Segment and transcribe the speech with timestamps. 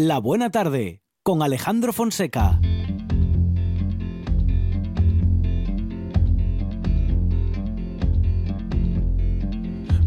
[0.00, 2.60] La Buena Tarde con Alejandro Fonseca.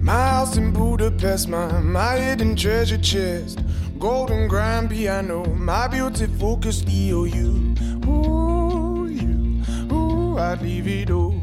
[0.07, 3.59] House in Budapest, my, my hidden treasure chest,
[3.99, 7.76] golden grand piano, my beautiful Castillo, you,
[8.08, 9.62] ooh, you,
[9.92, 11.35] ooh, I'd leave it all.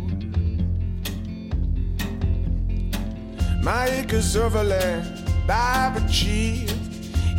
[3.63, 5.05] My acres of land
[5.51, 6.78] I've achieved.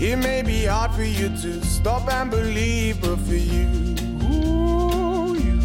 [0.01, 3.67] It may be hard for you to stop and believe, but for you,
[4.31, 5.59] ooh, you,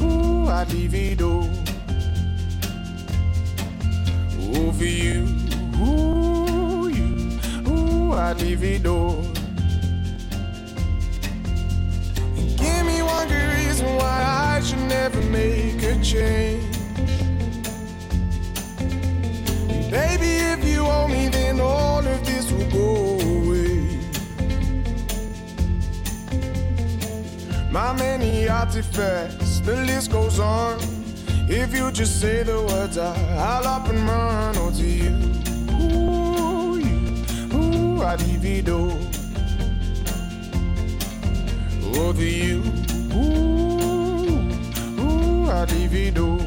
[0.00, 1.50] ooh, it all.
[4.38, 5.26] Ooh, for you,
[5.82, 9.22] ooh, you, ooh, leave it all.
[12.62, 16.76] Give me one good reason why I should never make a change.
[19.90, 23.29] Baby, if you owe me, then all of this will go
[27.70, 30.78] My many artifacts, the list goes on.
[31.48, 34.56] If you just say the words, I, I'll up and run.
[34.58, 35.14] Oh, to you,
[35.78, 36.98] ooh, you,
[37.54, 38.90] ooh, I divido.
[41.94, 42.62] Oh, to you,
[43.14, 44.50] ooh,
[45.00, 46.38] ooh, I divido.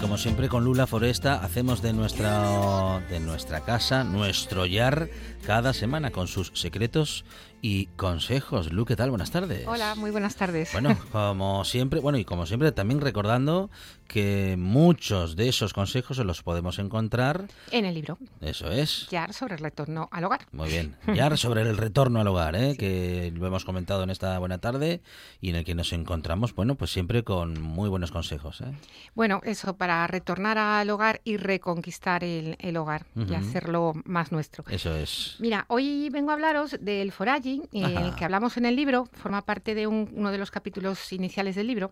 [0.00, 5.08] Como siempre con Lula Foresta hacemos de nuestra, de nuestra casa nuestro yar
[5.44, 7.24] cada semana con sus secretos
[7.66, 8.74] y consejos.
[8.74, 9.08] Lu, ¿qué tal?
[9.08, 9.66] Buenas tardes.
[9.66, 10.70] Hola, muy buenas tardes.
[10.74, 13.70] Bueno, como siempre, bueno, y como siempre también recordando
[14.06, 18.18] que muchos de esos consejos se los podemos encontrar en el libro.
[18.42, 19.08] Eso es.
[19.08, 20.46] Yar sobre el retorno al hogar.
[20.52, 20.94] Muy bien.
[21.14, 22.76] Yar sobre el retorno al hogar, ¿eh?
[22.76, 25.00] que lo hemos comentado en esta buena tarde
[25.40, 28.60] y en el que nos encontramos, bueno, pues siempre con muy buenos consejos.
[28.60, 28.74] ¿eh?
[29.14, 34.64] Bueno, eso, para retornar al hogar y reconquistar el, el hogar y hacerlo más nuestro.
[34.68, 35.36] Eso es.
[35.38, 37.10] Mira, hoy vengo a hablaros del
[37.72, 41.54] eh, que hablamos en el libro, forma parte de un- uno de los capítulos iniciales
[41.56, 41.90] del libro,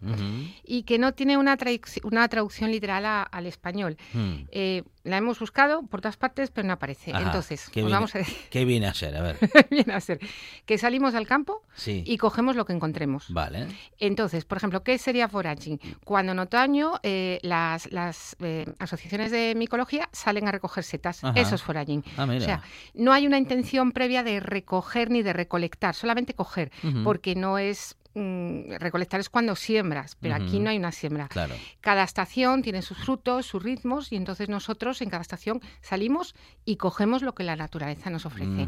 [0.65, 3.97] y que no tiene una, traduc- una traducción literal a- al español.
[4.13, 4.35] Mm.
[4.51, 7.13] Eh, la hemos buscado por todas partes, pero no aparece.
[7.13, 7.23] Ajá.
[7.27, 9.17] Entonces, ¿Qué os viene, vamos a decir, ¿Qué viene a ser?
[9.17, 9.37] A ver.
[9.71, 10.21] viene a ser
[10.67, 12.05] que salimos al campo Sí.
[12.07, 13.27] y cogemos lo que encontremos.
[13.33, 13.67] Vale.
[13.99, 15.81] Entonces, por ejemplo, ¿qué sería foraging?
[16.05, 21.25] Cuando en otoño eh, las, las, eh, asociaciones de micología salen a recoger setas.
[21.25, 21.39] Ajá.
[21.39, 22.05] Eso es foraging.
[22.17, 22.41] Ah, mira.
[22.41, 22.63] O sea,
[22.95, 26.71] no hay una intención previa de recoger ni de recolectar, solamente coger,
[27.05, 27.97] porque no es...
[28.15, 31.29] mm, recolectar es cuando siembras, pero aquí no hay una siembra.
[31.29, 31.55] Claro.
[31.81, 36.35] Cada estación tiene sus frutos, sus ritmos, y entonces nosotros en cada estación salimos
[36.65, 38.67] y cogemos lo que la naturaleza nos ofrece.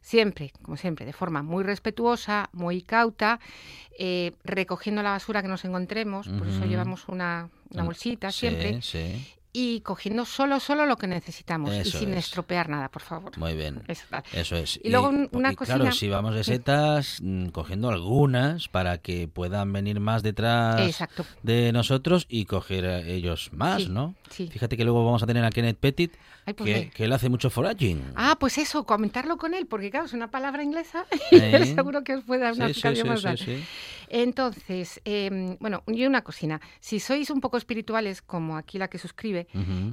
[0.00, 3.40] Siempre, como siempre, de forma muy respetuosa, muy cauta,
[3.98, 8.82] eh, recogiendo la basura que nos encontremos, por eso llevamos una, una bolsita sí, siempre,
[8.82, 12.24] Sí, y cogiendo solo, solo lo que necesitamos y sin es.
[12.26, 13.38] estropear nada, por favor.
[13.38, 13.82] muy bien.
[14.32, 14.80] Eso es.
[14.82, 18.98] Y luego un- una y Claro, cocina- si vamos de setas, mm, cogiendo algunas para
[18.98, 21.24] que puedan venir más detrás Exacto.
[21.44, 24.14] de nosotros y coger a ellos más, Sí, ¿no?
[24.28, 24.48] sí.
[24.48, 26.12] Fíjate que luego vamos a tener a Kenneth Pettit,
[26.46, 28.02] Ay, pues que, que él hace mucho foraging.
[28.16, 31.56] Ah, pues eso, comentarlo con él, porque claro, es una palabra inglesa y Eh.
[31.56, 33.38] él seguro que os puede dar una sí, sí, más sí, tal.
[33.38, 33.64] sí.
[34.08, 36.60] Entonces, em, bueno, y una cocina.
[36.80, 39.46] Si sois un poco espirituales, como aquí la que suscribe,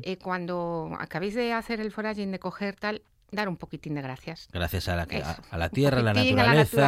[0.04, 3.02] eh, cuando acabéis de hacer el foraging, de coger tal,
[3.32, 4.50] dar un poquitín de gracias.
[4.52, 6.82] Gracias a la, a, a la tierra, a la poquitín a la naturaleza.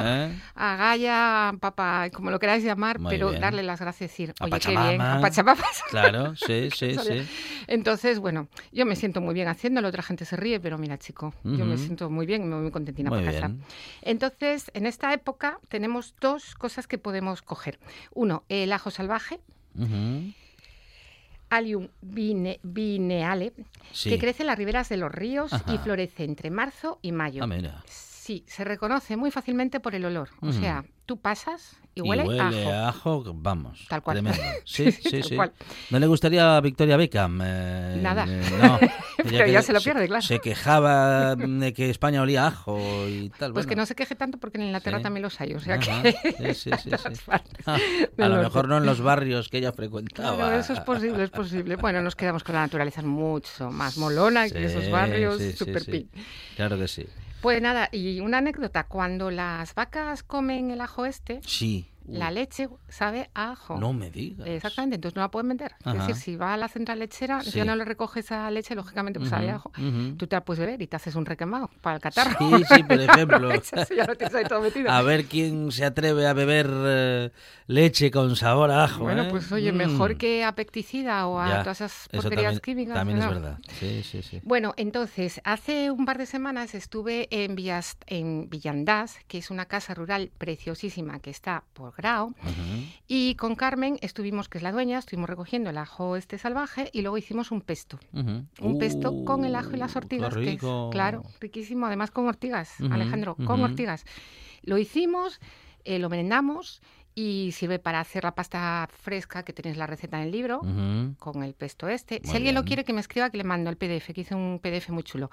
[0.00, 0.34] naturaleza, ¿eh?
[0.54, 3.40] A Gaia, a papá, como lo queráis llamar, Muy pero bien.
[3.40, 5.18] darle las gracias, decir, A oye, qué bien, Pachamama.
[5.18, 5.82] a Pachamapas.
[5.90, 7.22] Claro, sí, sí, sí.
[7.66, 11.34] Entonces, bueno, yo me siento muy bien haciéndolo, otra gente se ríe, pero mira, chico,
[11.44, 13.48] yo me siento muy bien y me voy muy contentina Muy para casa.
[13.48, 13.62] bien.
[14.00, 17.78] Entonces, en esta época tenemos dos cosas que podemos coger.
[18.14, 19.40] Uno, el ajo salvaje,
[19.78, 20.32] Ujú.
[21.52, 23.52] Allium vineale,
[23.92, 24.08] Sí.
[24.10, 25.74] que crece en las riberas de los ríos Ajá.
[25.74, 27.44] y florece entre marzo y mayo.
[27.44, 27.82] Ah, mira.
[28.22, 30.28] Sí, se reconoce muy fácilmente por el olor.
[30.42, 33.24] O sea, tú pasas y Y huele, huele a ajo.
[33.34, 33.84] vamos.
[33.88, 34.18] Tal cual.
[34.18, 34.40] Tremendo.
[34.64, 35.34] Sí, sí, Tal sí.
[35.34, 35.52] cual.
[35.90, 37.40] ¿No le gustaría a Victoria Beckham?
[37.44, 38.24] Eh, Nada.
[38.28, 38.78] eh, no.
[39.28, 40.22] Pero ya se lo pierde, claro.
[40.22, 42.78] Se quejaba de que España olía a ajo
[43.08, 43.54] y tal.
[43.54, 45.02] Pues que no se queje tanto porque en Inglaterra Sí.
[45.02, 45.54] también los hay.
[45.54, 46.02] O sea Ajá.
[46.04, 46.90] que Sí, sí,
[47.66, 47.76] Ah,
[48.18, 50.56] a lo mejor no en los barrios que ella frecuentaba.
[50.60, 51.74] Eso es posible, es posible.
[51.74, 55.82] Bueno, nos quedamos con la naturaleza mucho más molona que esos barrios super.
[56.54, 57.04] Claro que sí.
[57.42, 61.91] Pues nada, y una anécdota, cuando las vacas comen el ajo este, Sí.
[62.06, 63.78] La leche sabe a ajo.
[63.78, 64.46] No me digas.
[64.46, 65.72] Exactamente, entonces no la pueden vender.
[65.84, 67.52] Es decir, si va a la central lechera, Sí.
[67.52, 69.70] si no le recoge esa leche, lógicamente pues sabe a ajo.
[69.78, 70.16] ujú.
[70.16, 72.36] Tú te la puedes beber y te haces un requemado para el catarro.
[72.38, 73.50] Sí, sí, por ejemplo.
[73.96, 74.90] Ya lo tienes ahí todo metido.
[74.90, 77.30] A ver quién se atreve a beber eh,
[77.66, 79.04] leche con sabor a ajo.
[79.04, 79.28] Bueno, ¿eh?
[79.30, 79.76] pues oye, Mm.
[79.76, 82.94] mejor que a pecticida o a Ya, todas esas porquerías también, químicas.
[82.94, 83.58] También es verdad.
[83.78, 84.40] Sí, sí, sí.
[84.44, 89.66] Bueno, entonces, hace un par de semanas estuve en, Villas, en Villandás, que es una
[89.66, 92.34] casa rural preciosísima que está por Grau, Ujú.
[93.08, 97.02] y con Carmen estuvimos, que es la dueña, estuvimos recogiendo el ajo este salvaje y
[97.02, 97.98] luego hicimos un pesto.
[98.12, 98.44] Ujú.
[98.60, 100.60] Un pesto con el ajo y las Uh, ortigas, que es,
[100.90, 104.04] claro, riquísimo, además con ortigas, Ujú, Alejandro, con ortigas.
[104.62, 105.40] Lo hicimos,
[105.84, 106.80] eh, lo merendamos
[107.14, 111.14] y sirve para hacer la pasta fresca que tenéis la receta en el libro Ujú.
[111.18, 112.20] con el pesto este.
[112.22, 112.68] Muy si alguien lo bien.
[112.68, 115.30] quiere que me escriba, que le mando el PDF, que hice un PDF muy chulo.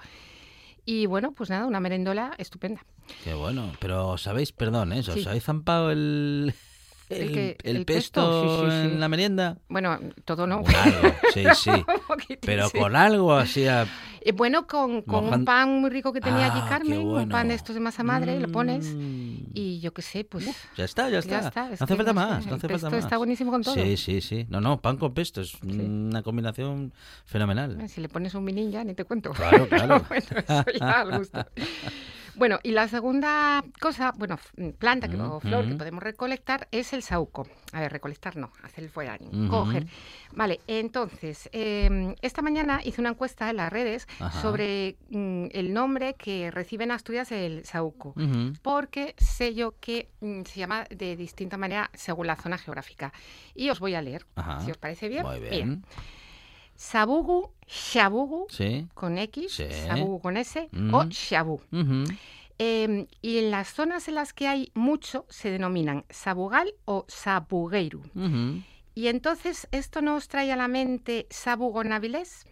[0.84, 2.84] Y bueno, pues nada, una merendola estupenda.
[3.24, 3.72] Qué bueno.
[3.80, 4.52] Pero, ¿sabéis?
[4.52, 5.00] Perdón, ¿eh?
[5.00, 5.24] ¿Os Sí.
[5.26, 6.54] habéis zampado el,
[7.10, 7.56] ¿El el, qué?
[7.64, 8.64] el ¿El pesto, pesto?
[8.64, 8.92] Sí, sí, sí.
[8.94, 9.58] en la merienda?
[9.68, 10.62] Bueno, todo no.
[10.62, 11.70] Con algo, sí, sí.
[11.70, 11.84] Un
[12.40, 13.86] Pero con algo así a...
[14.22, 17.08] Eh, bueno, con, con Mojan- un pan muy rico que tenía Ah, allí Carmen, un
[17.10, 17.32] bueno.
[17.32, 19.36] pan de estos de masa madre, lo pones Mm.
[19.54, 20.44] y yo qué sé, pues
[20.76, 21.40] Ya está, ya está.
[21.40, 21.66] ya está.
[21.68, 23.04] No es hace que falta no más, no el hace pesto falta más.
[23.06, 23.74] está buenísimo con todo.
[23.74, 24.46] Sí, sí, sí.
[24.50, 26.92] No, no, pan con pesto es una combinación
[27.24, 27.88] fenomenal.
[27.88, 29.30] Si le pones un minín ya ni te cuento.
[29.30, 30.04] Claro, claro.
[30.06, 31.46] bueno, eso ya al gusto.
[32.34, 35.78] Bueno, y la segunda cosa, bueno, f- planta que, o flor que Ujú.
[35.78, 37.46] podemos recolectar es el sauco.
[37.72, 39.86] A ver, recolectar no, hacer el follarín, coger.
[40.32, 44.40] Vale, entonces, eh, esta mañana hice una encuesta en las redes Ajá.
[44.42, 48.10] sobre mm, el nombre que recibe en Asturias el sauco.
[48.16, 48.52] Ujú.
[48.62, 53.12] Porque sé yo que mm, se llama de distinta manera según la zona geográfica.
[53.54, 54.60] Y os voy a leer, Ajá.
[54.64, 55.24] si os parece bien.
[55.24, 55.84] Muy Mira, bien.
[56.76, 58.88] Sabugu, Shabugu, Sí.
[58.94, 59.64] con X, Sí.
[59.86, 61.60] Sabugu con S, o Shabu.
[61.72, 62.04] Ujú.
[62.58, 68.02] Eh, y en las zonas en las que hay mucho se denominan Sabugal o Sabugueiru.
[68.94, 72.44] Y entonces, ¿esto nos trae a la mente Sabugo Navilés?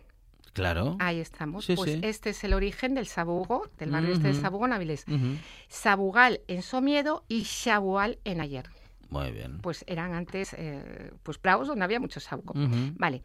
[0.55, 0.97] Claro.
[0.99, 1.67] Ahí estamos.
[1.67, 2.00] Sí, pues sí.
[2.03, 4.41] este es el origen del Sabugo, del barrio este de Ujú.
[4.41, 5.05] Sabugo Navilés.
[5.06, 5.37] Ujú.
[5.69, 8.70] Sabugal en Somiedo y Shabual en Ayer.
[9.10, 9.58] Muy bien.
[9.62, 12.20] Pues eran antes eh, pues praos donde había mucho.
[12.55, 12.93] Ujú.
[12.96, 13.22] Vale.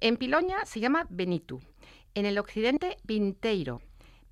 [0.00, 1.60] En Piloña se llama Benitu.
[2.14, 3.82] En el occidente, Vinteiro.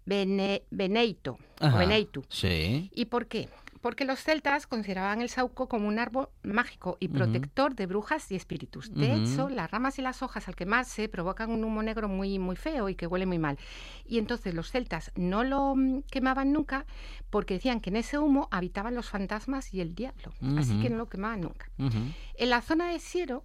[0.06, 1.38] Bene- Beneito.
[1.60, 1.78] Ajá.
[1.78, 2.24] Beneitu.
[2.28, 2.90] Sí.
[2.94, 3.48] ¿Y por qué?
[3.84, 8.34] Porque los celtas consideraban el sauco como un árbol mágico y protector de brujas y
[8.34, 8.90] espíritus.
[8.94, 12.56] De hecho, las ramas y las hojas al quemarse provocan un humo negro muy, muy
[12.56, 13.58] feo y que huele muy mal.
[14.06, 16.86] Y entonces los celtas no lo mm, quemaban nunca
[17.28, 20.32] porque decían que en ese humo habitaban los fantasmas y el diablo.
[20.56, 21.68] Así que no lo quemaban nunca.
[21.76, 23.44] En la zona de Siero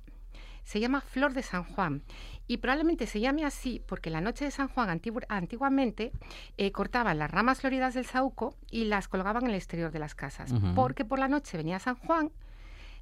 [0.63, 2.03] se llama Flor de San Juan.
[2.47, 6.11] Y probablemente se llame así porque la noche de San Juan antigu- antiguamente
[6.57, 10.15] eh, cortaban las ramas floridas del saúco y las colgaban en el exterior de las
[10.15, 12.31] casas, porque por la noche venía San Juan,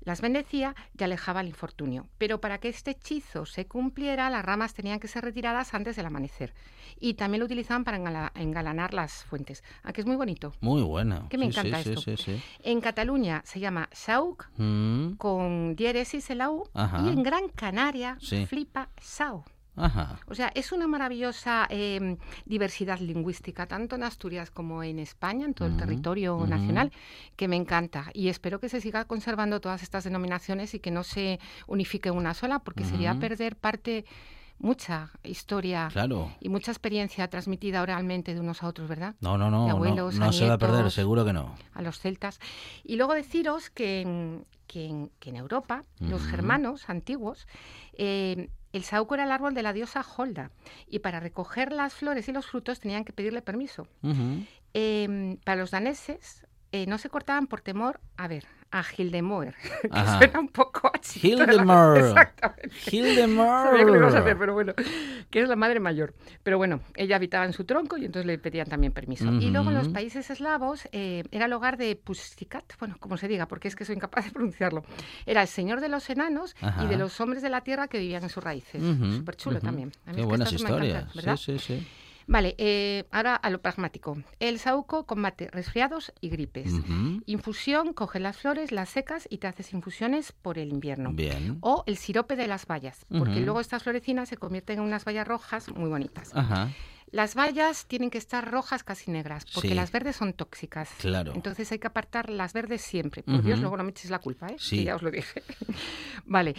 [0.07, 2.07] las bendecía y alejaba el infortunio.
[2.17, 6.05] Pero para que este hechizo se cumpliera, las ramas tenían que ser retiradas antes del
[6.07, 6.53] amanecer.
[6.99, 9.63] Y también lo utilizaban para engala- engalanar las fuentes.
[9.83, 10.53] Aquí es muy bonito.
[10.61, 11.27] Muy buena.
[11.29, 12.17] Que me Sí, encanta sí, esto.
[12.17, 12.41] Sí.
[12.63, 15.11] En Cataluña se llama Sauk Mm.
[15.17, 17.01] con diéresis en la U Ajá.
[17.05, 18.17] y en Gran Canaria
[18.47, 19.43] flipa Sao.
[19.77, 20.19] Ajá.
[20.27, 25.53] O sea, es una maravillosa eh, diversidad lingüística, tanto en Asturias como en España, en
[25.53, 26.47] todo el Ujú, territorio ujú.
[26.47, 26.91] nacional,
[27.35, 28.09] que me encanta.
[28.13, 32.33] Y espero que se siga conservando todas estas denominaciones y que no se unifique una
[32.33, 33.19] sola, porque sería Ujú.
[33.19, 34.05] perder parte,
[34.59, 36.31] mucha historia Claro.
[36.39, 39.15] y mucha experiencia transmitida oralmente de unos a otros, ¿verdad?
[39.21, 39.65] No, no, no.
[39.65, 41.55] de no, a se va a perder, seguro que no.
[41.73, 42.39] a los celtas.
[42.83, 47.47] Y luego deciros que que en, Europa, los germanos antiguos,
[47.93, 50.51] eh, el saúco era el árbol de la diosa Holda.
[50.87, 53.87] Y para recoger las flores y los frutos tenían que pedirle permiso.
[54.73, 59.89] Eh, para los daneses eh, no se cortaban por temor, a ver, a Hildemoer, que
[59.91, 60.17] Ajá.
[60.17, 61.97] suena un poco a chiste de la- Hildemoer.
[62.05, 62.75] Exactamente.
[62.91, 63.67] Hildemar.
[63.69, 64.73] Sabía que lo ibas a hacer, pero bueno,
[65.29, 66.13] que es la madre mayor.
[66.43, 69.25] Pero bueno, ella habitaba en su tronco y entonces le pedían también permiso.
[69.31, 73.27] Y luego en los países eslavos eh, era el hogar de Pusicat, bueno, como se
[73.29, 74.83] diga, porque es que soy incapaz de pronunciarlo.
[75.25, 76.85] Era el señor de los enanos y Ajá.
[76.85, 78.83] de los hombres de la tierra que vivían en sus raíces.
[78.83, 79.65] Ujú, Súper chulo ujú.
[79.65, 79.91] también.
[80.05, 81.15] A mí Qué es que buenas encantan, historias.
[81.15, 81.35] ¿verdad?
[81.37, 81.87] Sí, sí, sí.
[82.27, 84.17] Vale, eh, ahora a lo pragmático.
[84.39, 86.71] El saúco combate resfriados y gripes.
[87.25, 91.11] Infusión, coge las flores, las secas y te haces infusiones por el invierno.
[91.13, 91.57] Bien.
[91.61, 95.27] O el sirope de las bayas, porque luego estas florecinas se convierten en unas bayas
[95.27, 96.35] rojas muy bonitas.
[96.35, 96.69] Ajá.
[97.09, 99.73] Las bayas tienen que estar rojas casi negras, porque Sí.
[99.73, 100.89] las verdes son tóxicas.
[100.97, 101.31] Claro.
[101.33, 103.23] Entonces hay que apartar las verdes siempre.
[103.23, 104.57] Por Dios, luego no me eches la culpa, ¿eh?
[104.59, 104.79] Sí.
[104.79, 105.41] Que ya os lo dije.
[106.25, 106.53] vale.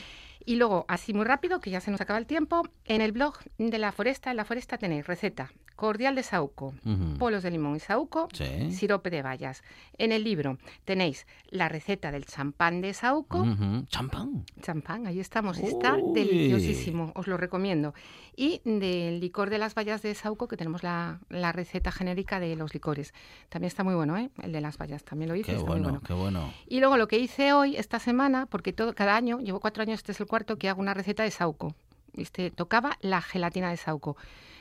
[0.48, 3.34] Y luego, así muy rápido, que ya se nos acaba el tiempo, en el blog
[3.58, 6.72] de la foresta, en la foresta tenéis receta, cordial de saúco,
[7.18, 8.72] polos de limón y saúco, Sí.
[8.72, 9.62] sirope de bayas.
[9.98, 13.44] En el libro tenéis la receta del champán de saúco.
[13.88, 14.46] Champán.
[14.62, 17.92] champán, ahí estamos, está deliciosísimo, os lo recomiendo.
[18.34, 22.56] Y del licor de las bayas de saúco, que tenemos la, la receta genérica de
[22.56, 23.12] los licores.
[23.50, 24.30] También está muy bueno, ¿eh?
[24.42, 26.06] El de las bayas, también lo hice, Qué está muy bueno, bueno.
[26.06, 26.54] qué bueno.
[26.66, 29.96] Y luego lo que hice hoy, esta semana, porque todo, cada año, llevo cuatro años,
[29.98, 31.74] este es el cuarto, que hago una receta de sauco.
[32.14, 34.16] Este, tocaba la gelatina de sauco.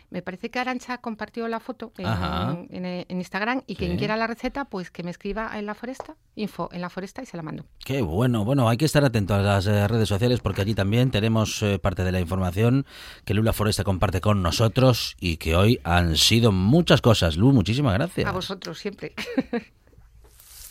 [0.10, 4.26] Me parece que Arancha compartió la foto en, eh, en Instagram y quien quiera la
[4.26, 7.44] receta, pues que me escriba en la foresta, info en la foresta y se la
[7.44, 7.66] mando.
[7.84, 8.46] Qué bueno.
[8.46, 11.78] Bueno, hay que estar atento a las eh, redes sociales porque allí también tenemos eh,
[11.78, 12.86] parte de la información
[13.26, 17.36] que Lula Foresta comparte con nosotros y que hoy han sido muchas cosas.
[17.36, 18.30] Lu, muchísimas gracias.
[18.30, 19.14] A vosotros siempre.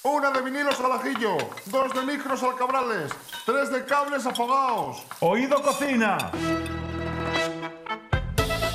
[0.07, 3.11] Una de vinilos al ajillo, dos de micros al cabrales,
[3.45, 5.03] tres de cables afogados.
[5.19, 6.31] Oído cocina.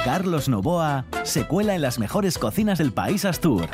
[0.03, 3.69] Carlos Novoa se cuela en las mejores cocinas del país Astur.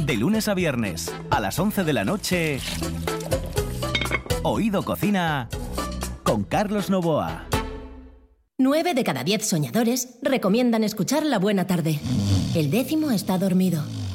[0.00, 2.60] De lunes a viernes, a las 11 de la noche,
[4.42, 5.48] Oído Cocina
[6.22, 7.46] con Carlos Novoa.
[8.58, 11.98] Nueve de cada diez soñadores recomiendan escuchar La Buena Tarde.
[12.54, 13.82] El décimo está dormido,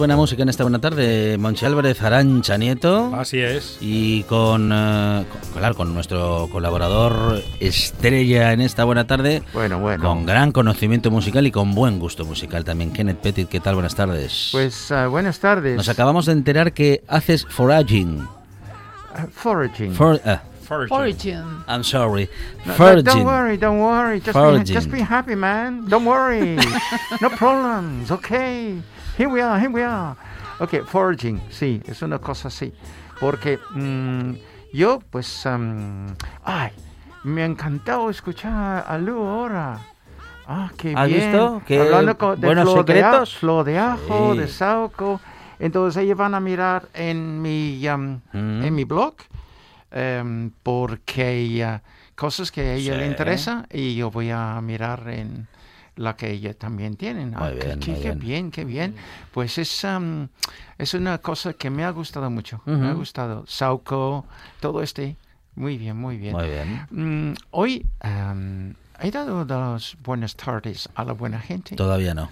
[0.00, 1.36] Buena música en esta buena tarde.
[1.38, 3.14] Monchi Álvarez Arancha Nieto.
[3.14, 3.76] Así es.
[3.82, 10.02] Y con, eh, con- claro, con nuestro colaborador estrella en esta buena tarde, Bueno, bueno.
[10.02, 12.92] con gran conocimiento musical y con buen gusto musical también.
[12.94, 13.74] Kenneth Petit, ¿qué tal?
[13.74, 14.48] Buenas tardes.
[14.52, 15.76] Pues ah, buenas tardes.
[15.76, 18.26] Nos acabamos de enterar que haces foraging.
[19.14, 19.94] Ah, foraging.
[19.94, 20.18] For,
[20.90, 21.42] Origin.
[21.68, 22.30] I'm sorry.
[22.64, 23.04] No, no, Foraging.
[23.04, 24.18] don't worry, don't worry.
[24.20, 24.74] Just be, Foraging.
[24.76, 25.84] just be happy, man.
[25.88, 26.56] Don't worry.
[27.20, 28.10] no problems.
[28.12, 28.80] Okay.
[29.16, 30.16] Here we are, here we are.
[30.60, 31.40] Okay, foraging.
[31.50, 32.72] Sí, es una cosa así.
[33.20, 34.32] Porque mm,
[34.72, 36.14] yo, pues, am,
[36.44, 36.70] ay,
[37.24, 39.78] me ha encantado escuchar a Lu ahora.
[40.46, 41.20] Ah, qué ¿Has bien.
[41.30, 41.62] visto?
[41.66, 43.36] Qué Hablando con, de buenos flor de secretos.
[43.38, 44.38] flor de ajo, Sí.
[44.38, 45.20] de sauco.
[45.58, 47.78] Entonces ellos van a mirar en mi,
[48.32, 48.62] Mm.
[48.64, 49.14] en mi blog
[49.92, 51.82] em, porque ah,
[52.16, 53.10] cosas que a ella le Sí.
[53.10, 55.46] interesa y yo voy a mirar en
[56.00, 57.30] la que ella también tienen.
[57.32, 58.18] Muy qué- bien, qué, qué bien.
[58.18, 58.94] bien, qué bien.
[59.32, 60.28] Pues es, am,
[60.78, 62.62] es una cosa que me ha gustado mucho.
[62.64, 63.44] Me ha gustado.
[63.46, 64.24] Sauco,
[64.60, 65.16] todo este.
[65.56, 66.34] Muy bien, muy bien.
[66.34, 66.86] Muy bien.
[66.90, 71.76] Mm, hoy am, he dado las buenas tardes a la buena gente.
[71.76, 72.30] Todavía no.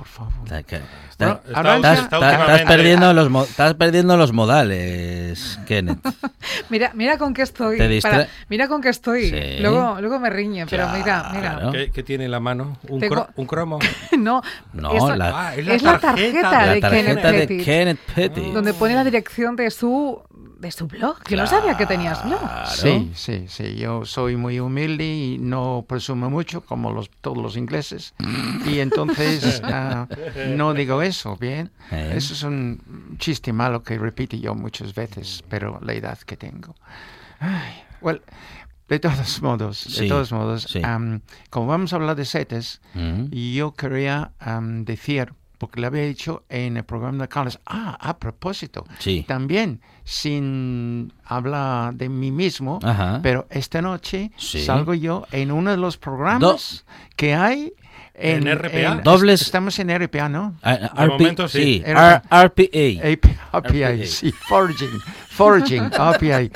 [0.00, 0.32] Por favor.
[0.44, 0.80] Está- que-
[1.18, 5.98] Bueno, está- Arancha- estás, perdiendo los, estás perdiendo los modales, Kenneth.
[6.70, 7.76] Mira, mira con qué estoy.
[7.76, 9.28] Te distra- para- mira con qué estoy.
[9.28, 9.58] Sí.
[9.60, 11.68] Luego, luego me riñe, pero mira, mira.
[11.70, 12.78] ¿Qué, qué tiene en la mano?
[12.88, 13.78] ¿Un, Tengo- cro- un cromo?
[14.18, 14.40] No,
[14.72, 18.52] No, la- Ah, es la tarjeta, La de tarjeta Kenneth de Petit, Kenneth Petit.
[18.54, 20.22] donde pone la dirección de su
[20.60, 21.16] de su blog.
[21.28, 22.38] Yo no sabía que tenías blog.
[22.38, 22.70] Claro.
[22.70, 23.76] Sí, sí, sí.
[23.76, 28.14] Yo soy muy humilde y no presumo mucho, como los, todos los ingleses.
[28.66, 30.06] Y entonces ah,
[30.56, 31.70] no digo eso, ¿bien?
[31.90, 32.12] Eh.
[32.16, 36.74] Eso es un chiste malo que repito yo muchas veces, pero la edad que tengo.
[37.40, 38.20] Ay, well,
[38.88, 40.82] de todos modos, Sí, de todos modos, sí.
[40.84, 43.30] am, como vamos a hablar de setes, Mm.
[43.30, 48.18] yo quería am, decir, porque le había dicho en el programa de Carlos, ah, a
[48.18, 49.26] propósito, Sí.
[49.28, 53.20] también sin hablar de mí mismo, Ajá.
[53.22, 54.62] pero esta noche Sí.
[54.64, 57.74] salgo yo en uno de los programas que hay
[58.14, 58.92] en, ¿En RPA?
[58.92, 60.54] en- Dobles- Estamos en RPA, ¿no?
[60.62, 61.82] Ah, De RP momento sí.
[61.84, 61.94] R-
[62.30, 63.02] RPA.
[63.02, 64.06] RPA, RPA.
[64.06, 64.98] sí, foraging,
[65.28, 66.48] foraging, RPA.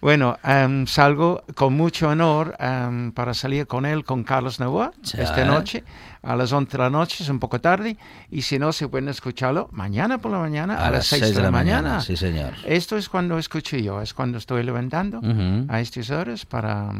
[0.00, 5.16] Bueno, em, salgo con mucho honor em, para salir con él, con Carlos Novoa, Sí.
[5.20, 5.84] esta noche,
[6.22, 7.96] a las 11 de la noche, es un poco tarde,
[8.30, 11.50] y si no, se pueden escucharlo mañana por la mañana a, las 6 de, la
[11.50, 12.00] mañana.
[12.00, 12.52] Sí, señor.
[12.64, 15.66] Esto es cuando escucho yo, es cuando estoy levantando Ujú.
[15.68, 16.92] a estas horas para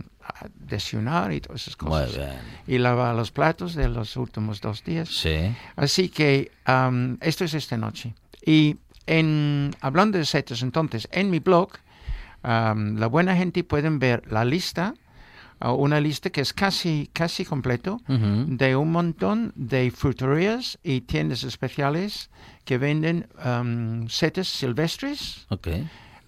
[0.55, 2.11] desayunar y todas esas cosas.
[2.11, 2.39] Muy bien.
[2.67, 5.09] Y lavar los platos de los últimos dos días.
[5.09, 5.55] Sí.
[5.77, 8.15] Así que am, esto es esta noche.
[8.45, 8.77] Y
[9.07, 11.71] en, hablando de setas, entonces, en mi blog,
[12.43, 14.95] am, la buena gente pueden ver la lista,
[15.61, 18.45] ah, una lista que es casi, casi completo, Ujú.
[18.57, 22.31] de un montón de fruterías y tiendas especiales
[22.65, 25.69] que venden am, setas silvestres, Ok.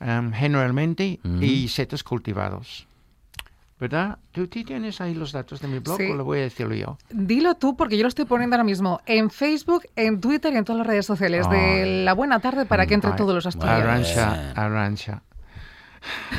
[0.00, 1.42] am, generalmente, Ujú.
[1.42, 2.86] y setas cultivados.
[3.80, 4.18] ¿Verdad?
[4.32, 6.10] ¿Tú, tú tienes ahí los datos de mi blog Sí.
[6.10, 6.98] o lo voy a decirlo yo?
[7.10, 10.64] Dilo tú, porque yo lo estoy poniendo ahora mismo en Facebook, en Twitter y en
[10.64, 12.04] todas las redes sociales de Ay.
[12.04, 13.84] La Buena Tarde para que entre Ay, todos los asturianos.
[14.56, 15.22] Arrancha, Bien.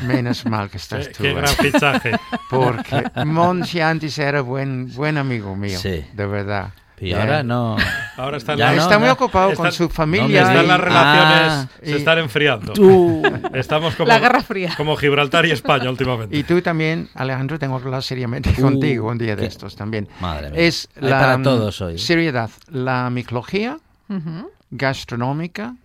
[0.06, 1.22] Menos mal que estás Qué, tú.
[1.22, 2.12] qué eh, gran fichaje.
[2.48, 5.78] Porque Monchi antes era buen, buen amigo mío.
[5.78, 6.04] Sí.
[6.12, 6.70] De verdad.
[7.02, 7.78] Y Eh, ahora no.
[8.18, 9.14] Ahora está la- no, está muy no.
[9.14, 10.42] ocupado con su no familia.
[10.44, 12.72] me Están y- las relaciones, Ah, se y- están enfriando.
[12.74, 13.22] Tú.
[13.54, 14.74] Estamos como, La Guerra Fría.
[14.76, 16.36] como Gibraltar y España últimamente.
[16.36, 19.76] y tú también, Alejandro, tengo que hablar seriamente Uh, contigo un día de qué- estos
[19.76, 20.08] también.
[20.20, 20.60] Madre mía.
[20.60, 21.98] Es Hay la para mm, todos hoy.
[21.98, 23.78] seriedad, la micología
[24.10, 24.50] Ujú.
[24.70, 25.76] gastronómica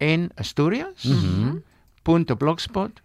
[0.00, 0.88] en Asturias.
[1.04, 1.62] Punto
[2.38, 3.02] blogspot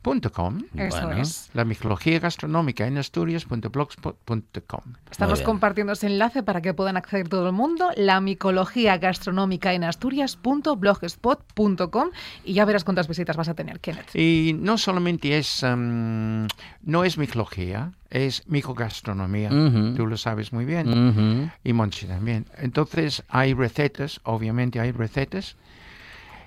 [0.00, 0.62] punto com.
[0.76, 1.20] Eso Bueno.
[1.20, 1.50] es.
[1.54, 4.80] La micología gastronómica en Asturias.blogspot.com.
[5.10, 7.90] Estamos compartiendo ese enlace para que puedan acceder todo el mundo.
[7.96, 12.08] La micología gastronómica en asturias.blogspot.com
[12.44, 14.14] y ya verás cuántas visitas vas a tener, Kenneth.
[14.14, 16.46] Y no solamente es, em,
[16.82, 19.50] no es micología, es micogastronomía.
[19.96, 20.88] Tú lo sabes muy bien.
[20.88, 21.50] Ujú.
[21.64, 22.46] Y Monchi también.
[22.56, 25.56] Entonces hay recetas, obviamente hay recetas.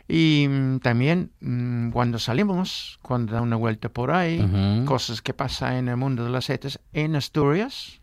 [0.08, 5.76] Y mm, también mm, cuando salimos, cuando da una vuelta por ahí, cosas que pasan
[5.76, 8.02] en el mundo de las setas en Asturias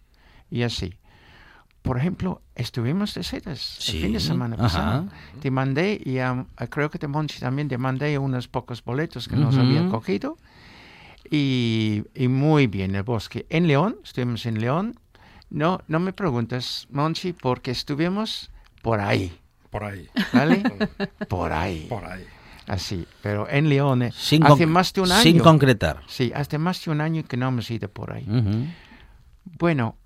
[0.50, 0.94] y así.
[1.82, 4.64] Por ejemplo, estuvimos de setas el fin de semana ajá.
[4.64, 5.08] pasado.
[5.40, 6.18] Te mandé, y
[6.68, 9.64] creo que te Monchi también, te mandé unos pocos boletos que nos Ujú.
[9.64, 10.36] había cogido.
[11.30, 13.46] Y, y muy bien el bosque.
[13.50, 14.98] En León, estuvimos en León.
[15.50, 18.50] No, no me preguntes, Monchi, porque estuvimos
[18.82, 19.32] por ahí,
[19.70, 20.62] Por ahí, ¿vale?
[21.28, 21.86] por ahí.
[21.88, 22.24] por ahí.
[22.66, 25.22] Así, pero en León, Sin, hace más de un año.
[25.22, 26.02] sin concretar.
[26.06, 28.26] Sí, hace más de un año que no hemos ido por ahí.
[29.44, 29.96] Bueno,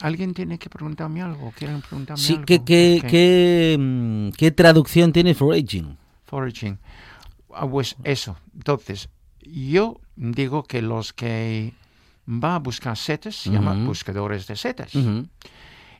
[0.00, 1.52] ¿alguien tiene que preguntarme algo?
[1.56, 2.46] ¿Quieren preguntarme Sí, algo?
[2.46, 5.96] ¿qué, qué, qué, mm, qué traducción tiene foraging?
[6.24, 6.78] Foraging.
[7.54, 8.38] Ah, pues eso.
[8.54, 9.10] Entonces,
[9.42, 11.74] yo digo que los que
[12.26, 14.92] va a buscar setas se llaman buscadores de setas.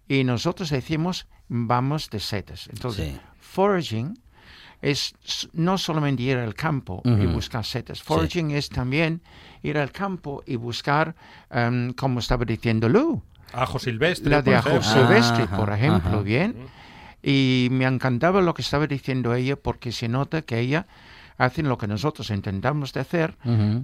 [0.08, 2.68] Y nosotros decimos vamos de setas.
[2.72, 3.20] Entonces, Sí.
[3.40, 4.18] foraging
[4.82, 5.14] es
[5.52, 8.02] no solamente ir al campo y buscar setas.
[8.02, 9.22] Foraging es también
[9.62, 11.14] ir al campo y buscar,
[11.50, 14.30] em, como estaba diciendo Lou, Ajo silvestre.
[14.30, 16.20] la de ajo silvestre, por ejemplo, ajá.
[16.22, 16.56] bien.
[17.22, 20.86] Y me encantaba lo que estaba diciendo ella porque se nota que ella
[21.38, 23.36] hace lo que nosotros intentamos de hacer,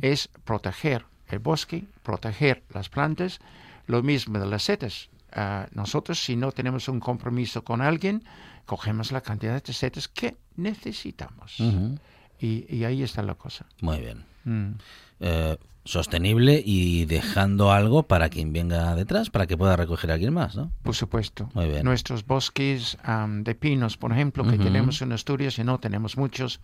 [0.03, 3.40] es proteger el bosque, proteger las plantas,
[3.87, 5.09] lo mismo de las setas.
[5.34, 8.22] Ah, nosotros, si no tenemos un compromiso con alguien,
[8.66, 11.58] cogemos la cantidad de setas que necesitamos.
[11.60, 11.98] Ujú.
[12.40, 13.66] y, y ahí está la cosa.
[13.80, 14.24] Muy bien.
[14.44, 14.72] Mm.
[15.20, 20.32] Eh, sostenible y dejando algo para quien venga detrás, para que pueda recoger a alguien
[20.32, 20.70] más, ¿no?
[20.82, 21.50] Por supuesto.
[21.54, 21.84] Muy bien.
[21.84, 24.64] Nuestros bosques am, de pinos, por ejemplo, que Ujú.
[24.64, 26.60] tenemos en Asturias y no tenemos muchos,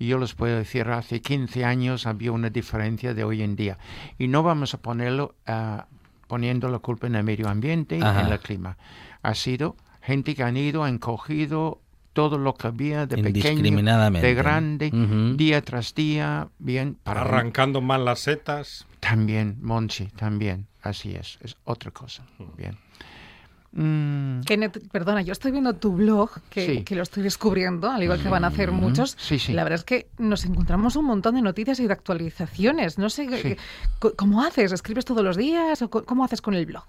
[0.00, 3.78] yo les puedo decir, hace 15 años había una diferencia de hoy en día.
[4.18, 5.86] Y no vamos a ponerlo ah,
[6.28, 8.20] poniendo la culpa en el medio ambiente, Ajá.
[8.20, 8.76] en el clima.
[9.22, 11.80] Ha sido gente que han ido, han cogido
[12.12, 13.62] todo lo que había de pequeño,
[14.20, 14.90] de grande,
[15.36, 18.86] día tras día, bien, para Arrancando mal las setas.
[19.00, 22.24] También, Monchi, también, así es, es otra cosa.
[22.56, 22.76] Bien.
[23.72, 26.84] Mm, Kenneth, perdona, yo estoy viendo tu blog, que, Sí.
[26.84, 29.14] que lo estoy descubriendo, al igual que van a hacer muchos.
[29.18, 29.52] Sí, sí.
[29.52, 32.98] La verdad es que nos encontramos un montón de noticias y de actualizaciones.
[32.98, 33.58] No sé,
[34.16, 34.72] ¿cómo haces?
[34.72, 36.84] ¿Escribes todos los días o cómo haces con el blog?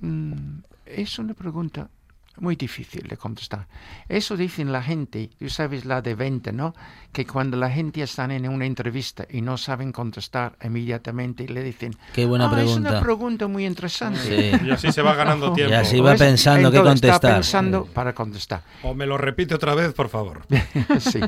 [0.00, 1.88] Mm, es una pregunta
[2.36, 3.66] muy difícil de contestar.
[4.08, 6.74] Eso dicen la gente, tú sabes la de venta, ¿no?
[7.12, 11.94] Que cuando la gente está en una entrevista y no saben contestar inmediatamente, le dicen,
[12.12, 12.90] Qué buena "Ah, es pregunta".
[12.90, 14.20] una pregunta muy interesante.
[14.20, 14.66] Sí.
[14.66, 15.72] Y así se va ganando tiempo.
[15.72, 16.20] Y así va ¿Ves?
[16.20, 17.34] pensando qué Entonces, Está contestar.
[17.36, 18.62] pensando para contestar.
[18.82, 20.46] O me lo repite otra vez, por favor.
[20.98, 21.20] sí.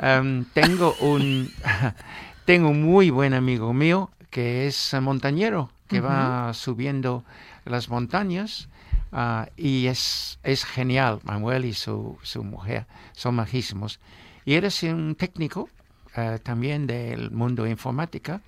[0.00, 1.50] Em, tengo un
[2.44, 7.24] tengo un muy buen amigo mío que es montañero, que va subiendo
[7.64, 8.68] las montañas
[9.14, 11.20] ah, y es, es genial.
[11.22, 14.00] Manuel y su, su mujer son majísimos.
[14.44, 15.70] Y eres un técnico
[16.16, 18.42] eh, también del mundo informática.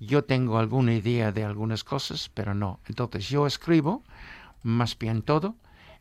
[0.00, 2.80] Yo tengo alguna idea de algunas cosas, pero no.
[2.88, 4.02] Entonces yo escribo
[4.62, 5.56] más bien todo,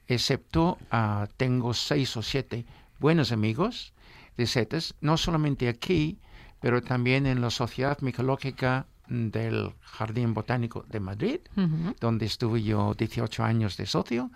[0.07, 2.65] excepto ah, tengo seis o siete
[2.99, 3.93] buenos amigos
[4.37, 6.17] de setas, no solamente aquí,
[6.59, 11.39] pero también en la Sociedad Micológica del Jardín Botánico de Madrid,
[11.99, 14.31] donde estuve yo 18 años de socio.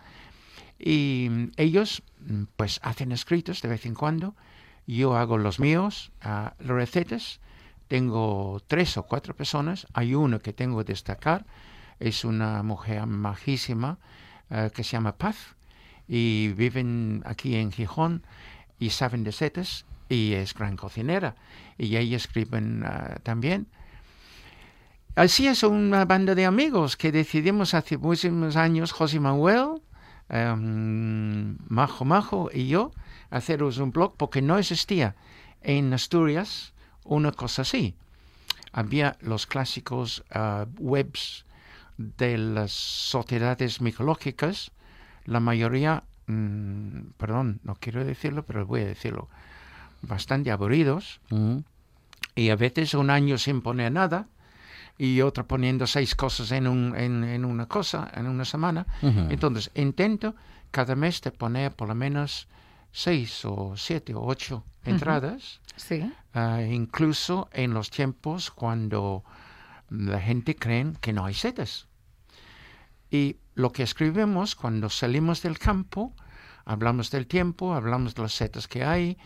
[0.80, 4.36] Y ellos mm, pues hacen escritos de vez en cuando.
[4.88, 7.40] Yo hago los míos, ah, las recetas.
[7.88, 9.86] Tengo tres o cuatro personas.
[9.94, 11.46] Hay uno que tengo que destacar.
[12.00, 14.00] Es una mujer majísima
[14.50, 15.56] eh, que se llama Paz
[16.08, 18.24] y viven aquí en Gijón
[18.80, 21.36] y saben de setas y es gran cocinera.
[21.78, 23.68] Y ella escriben ah, también.
[25.16, 29.82] Así es una banda de amigos que decidimos hace muchísimos años, José Manuel,
[30.30, 32.94] em, Majo Majo y yo,
[33.30, 35.16] haceros un blog porque no existía
[35.62, 37.94] en Asturias una cosa así.
[38.72, 41.46] Había los clásicos ah, webs
[41.98, 44.72] de las sociedades micológicas,
[45.26, 49.28] la mayoría, mm, perdón, no quiero decirlo, pero voy a decirlo,
[50.02, 51.66] bastante aburridos Ujú.
[52.34, 54.28] y a veces un año sin poner nada
[54.98, 58.86] y otro poniendo seis cosas en, un, en, en una cosa, en una semana.
[59.02, 60.36] Entonces, intento
[60.72, 62.48] cada mes de poner por lo menos
[62.92, 66.12] seis o siete o ocho entradas, Sí.
[66.34, 69.24] ah, incluso en los tiempos cuando
[69.90, 71.88] la gente cree que no hay setas.
[73.10, 76.14] Y lo que escribimos cuando salimos del campo,
[76.66, 79.18] hablamos del tiempo, hablamos de las setas que hay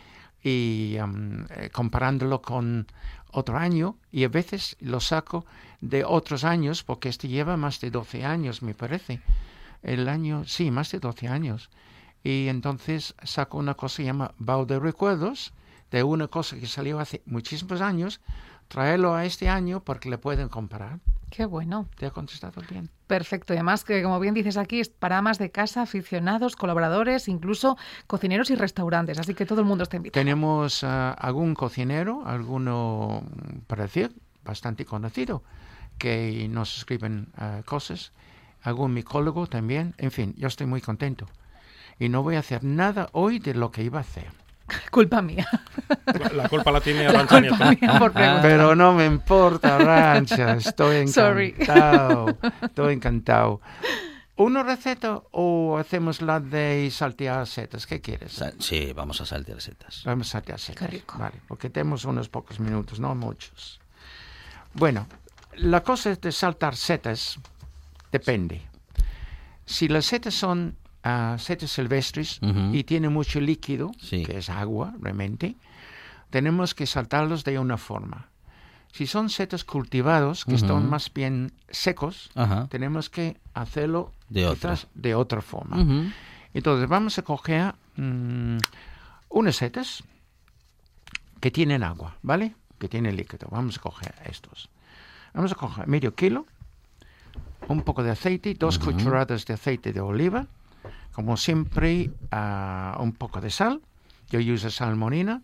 [0.43, 2.88] y eh, comparándolo con
[3.36, 5.45] otro año y a veces lo saco
[5.82, 9.21] de otros años porque este lleva más de 12 años, me parece.
[9.84, 11.69] El año, sí, más de 12 años.
[12.24, 15.54] Y entonces saco una cosa que se llama Bau de Recuerdos,
[15.91, 18.21] de una cosa que salió hace muchísimos años,
[18.67, 20.99] traerlo a este año porque le pueden comparar.
[21.30, 21.88] Qué bueno.
[21.97, 22.89] ¿Te ha contestado bien?
[23.08, 23.54] Perfecto.
[23.54, 27.78] Y además que, como bien dices aquí, es para amas de casa, aficionados, colaboradores, incluso
[28.08, 29.19] cocineros y restaurantes.
[29.19, 30.21] Así que todo el mundo está invitado.
[30.21, 33.23] Tenemos ah, algún cocinero, alguno,
[33.67, 35.43] para decir, bastante conocido,
[35.97, 38.13] que nos escriben ah, cosas,
[38.62, 41.28] algún micólogo también, en fin, yo estoy muy contento.
[41.99, 44.45] Y no voy a hacer nada hoy de lo que iba a hacer.
[44.91, 45.47] Culpa mía.
[46.19, 47.56] La, la culpa la tiene Arancha Nieto.
[47.58, 48.41] mía por preguntar.
[48.41, 51.49] Pero no me importa, Rancha, estoy Sorry.
[51.58, 53.62] encantado, estoy encantado.
[54.38, 57.86] ¿Una receta o hacemos la de saltear setas?
[57.88, 58.43] ¿Qué quieres?
[58.60, 60.01] Sí, vamos a saltear setas.
[60.04, 60.80] Vamos a saltear setas.
[60.89, 61.17] Qué rico.
[61.17, 63.80] Vale, porque tenemos unos pocos minutos, no muchos.
[64.73, 65.08] Bueno,
[65.54, 67.39] la cosa de saltar setas
[68.12, 68.62] depende.
[69.65, 70.75] Si las setas son
[71.06, 72.39] ah, setas silvestres
[72.74, 74.24] y tienen mucho líquido, Sí.
[74.26, 75.56] que es agua realmente,
[76.32, 78.28] tenemos que saltarlos de una forma.
[78.91, 82.68] Si son setas cultivados, que están más bien secos, Ajá.
[82.68, 84.78] tenemos que hacerlo De otra.
[84.94, 85.82] de otra forma.
[85.82, 86.10] Ujú.
[86.54, 88.58] Entonces vamos a coger mm,
[89.30, 90.04] unas setas
[91.41, 92.56] que tienen agua, ¿vale?
[92.80, 93.48] Que tienen líquido.
[93.52, 94.70] Vamos a coger estos.
[95.34, 96.46] Vamos a coger medio kilo,
[97.68, 98.91] un poco de aceite, dos Ujú.
[98.91, 100.48] cucharadas de aceite de oliva,
[101.12, 102.12] como siempre,
[103.00, 103.82] un poco de sal.
[104.30, 105.41] Yo uso sal marina,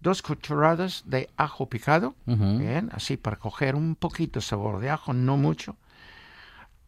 [0.00, 5.36] dos cucharadas de ajo picado, bien, así para coger un poquito sabor de ajo, no
[5.36, 5.76] mucho.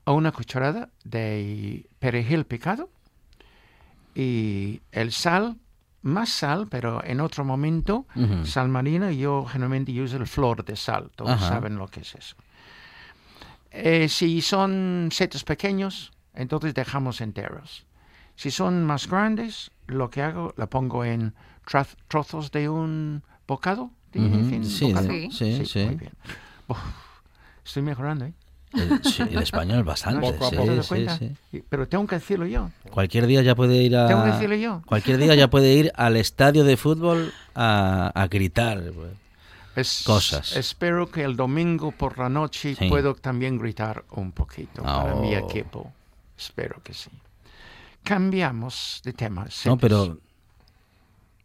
[0.06, 2.88] Una cucharada de perejil picado.
[4.14, 5.56] Y el sal,
[6.02, 8.06] más sal, pero en otro momento,
[8.44, 12.36] sal marina, yo generalmente uso el flor de sal, todos saben lo que es eso.
[13.70, 17.84] Eh, si son setos pequeños, entonces dejamos enteros.
[18.36, 21.34] Si son más grandes, lo que hago, la pongo en
[22.08, 23.90] trozos de un bocado.
[24.12, 25.08] ¿Di- Ujú, dicen sí, bocado?
[25.08, 25.28] Sí.
[25.30, 25.84] sí, sí.
[25.84, 26.12] muy bien.
[26.68, 26.78] Uf,
[27.64, 28.32] estoy mejorando, ¿eh?
[28.72, 30.20] El, sí, el español bastante.
[30.32, 30.68] Poco a sí, poco.
[30.70, 31.64] ¿Te das sí, sí.
[31.68, 32.70] Pero tengo que decirlo yo.
[32.90, 34.06] Cualquier día ya puede ir a.
[34.06, 34.82] Tengo que decirlo yo.
[34.86, 38.80] Cualquier día ya puede ir al estadio de fútbol a, a gritar.
[39.74, 40.56] Es- Cosas.
[40.56, 42.88] Espero que el domingo por la noche Sí.
[42.88, 45.48] puedo también gritar un poquito para mi Oh.
[45.48, 45.92] equipo.
[46.40, 47.10] Espero que sí.
[48.02, 49.46] cambiamos de tema.
[49.66, 50.18] No, pero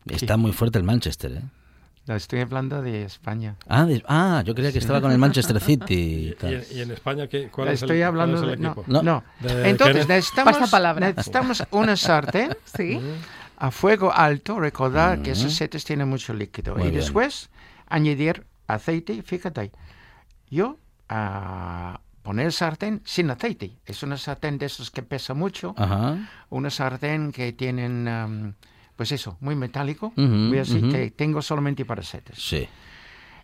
[0.07, 1.41] está muy fuerte el Manchester, ¿eh?
[2.07, 3.55] No, estoy hablando de España.
[3.67, 5.93] Ah, de- ah, yo creía que estaba con el Manchester City.
[5.95, 6.53] y ¿Y, tal.
[6.69, 8.63] en, España qué, cuál es el, Estoy hablando cuál es el de...
[8.67, 8.85] No, equipo?
[8.87, 9.01] No.
[9.01, 9.23] no.
[9.41, 11.07] De Entonces necesitamos, Pasa palabra.
[11.07, 13.01] necesitamos una sartén Sí.
[13.57, 14.59] a fuego alto.
[14.59, 15.55] Recordar que esos Ujú.
[15.55, 16.75] setas tienen mucho líquido.
[16.75, 17.01] Muy y bien.
[17.01, 17.49] después
[17.89, 19.23] añadir aceite.
[19.23, 19.71] Fíjate,
[20.51, 20.77] yo
[21.09, 23.77] a poner sartén sin aceite.
[23.85, 25.75] Es una sartén de esos que pesa mucho.
[25.77, 26.17] Ajá.
[26.49, 28.55] Una sartén que tienen,
[28.97, 30.07] pues eso, muy metálico.
[30.17, 32.39] Ujú, Voy a decir que tengo solamente para setas.
[32.41, 32.67] Sí,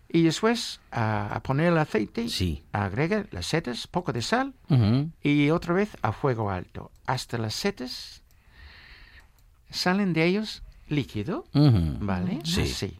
[0.08, 2.64] Y después a, a poner el aceite, sí.
[2.72, 4.52] agrega las setas, poco de sal
[5.22, 6.90] y otra vez a fuego alto.
[7.06, 8.20] Hasta las setas
[9.70, 11.46] salen de ellos líquido.
[11.54, 12.40] ¿vale?
[12.44, 12.62] Sí.
[12.62, 12.98] Así.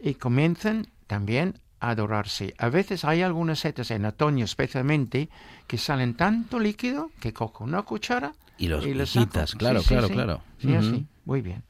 [0.00, 2.54] Y comienzan también a dorarse.
[2.58, 5.28] A veces hay algunas setas en otoño especialmente
[5.66, 9.88] que salen tanto líquido que cojo una cuchara Y los y los quitas, claro, sí,
[9.88, 10.12] claro, sí.
[10.12, 10.40] claro.
[10.58, 11.06] Sí, así.
[11.24, 11.64] Muy bien.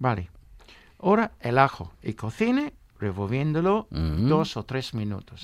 [0.00, 0.30] Vale.
[0.98, 5.42] Ahora el ajo y cocine revolviéndolo dos o tres minutos.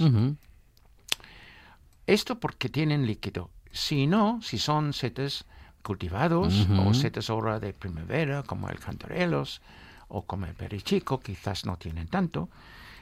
[2.08, 3.50] Esto porque tienen líquido.
[3.70, 5.44] Si no, si son setas
[5.84, 9.62] cultivados o setas ahora de primavera, como el cantarelos
[10.08, 12.48] o como el perichico, quizás no tienen tanto,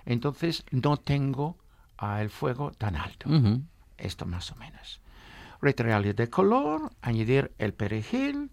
[0.06, 1.56] entonces no tengo
[1.98, 3.28] ah, el fuego tan alto.
[3.98, 5.00] Esto más o menos.
[5.60, 8.50] Retirarle de color, añadir el perejil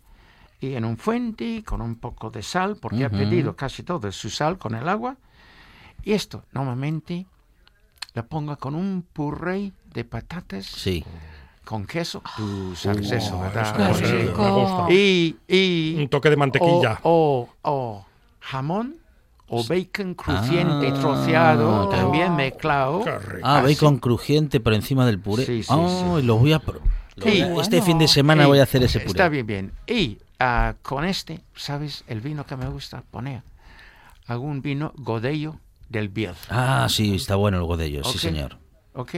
[0.60, 3.16] y en un fuente con un poco de sal, porque Ujú.
[3.18, 5.16] pedido casi todo su sal con el agua.
[6.04, 7.26] Y esto normalmente
[8.14, 11.04] lo pongo con un puré de patatas Sí.
[11.64, 12.22] con queso.
[12.36, 13.94] Tú sabes eso, ¿verdad?
[14.02, 14.42] rico.
[14.42, 14.92] me gusta.
[14.92, 17.00] Y, y Un toque de mantequilla.
[17.04, 18.06] o, o, o
[18.42, 18.98] jamón
[19.50, 23.04] o bacon crujiente Ah, troceado, también mezclado.
[23.44, 23.74] Ah, Así.
[23.76, 25.46] bacon crujiente por encima del puré.
[25.46, 26.60] Sí, sí, Ay, lo voy a...
[26.60, 26.82] pro-
[27.16, 27.30] lo Sí.
[27.30, 27.86] voy a- Este Bueno.
[27.86, 29.12] fin de semana voy a hacer ese puré.
[29.12, 29.72] Está bien, bien.
[29.88, 32.04] Y ah, con este, ¿sabes?
[32.08, 33.42] El vino que me gusta poner.
[34.28, 35.56] Algún vino godello
[35.90, 36.46] del Bierzo.
[36.50, 38.58] Ah, sí, está bueno el godello, sí señor.
[38.94, 39.16] ¿Ok?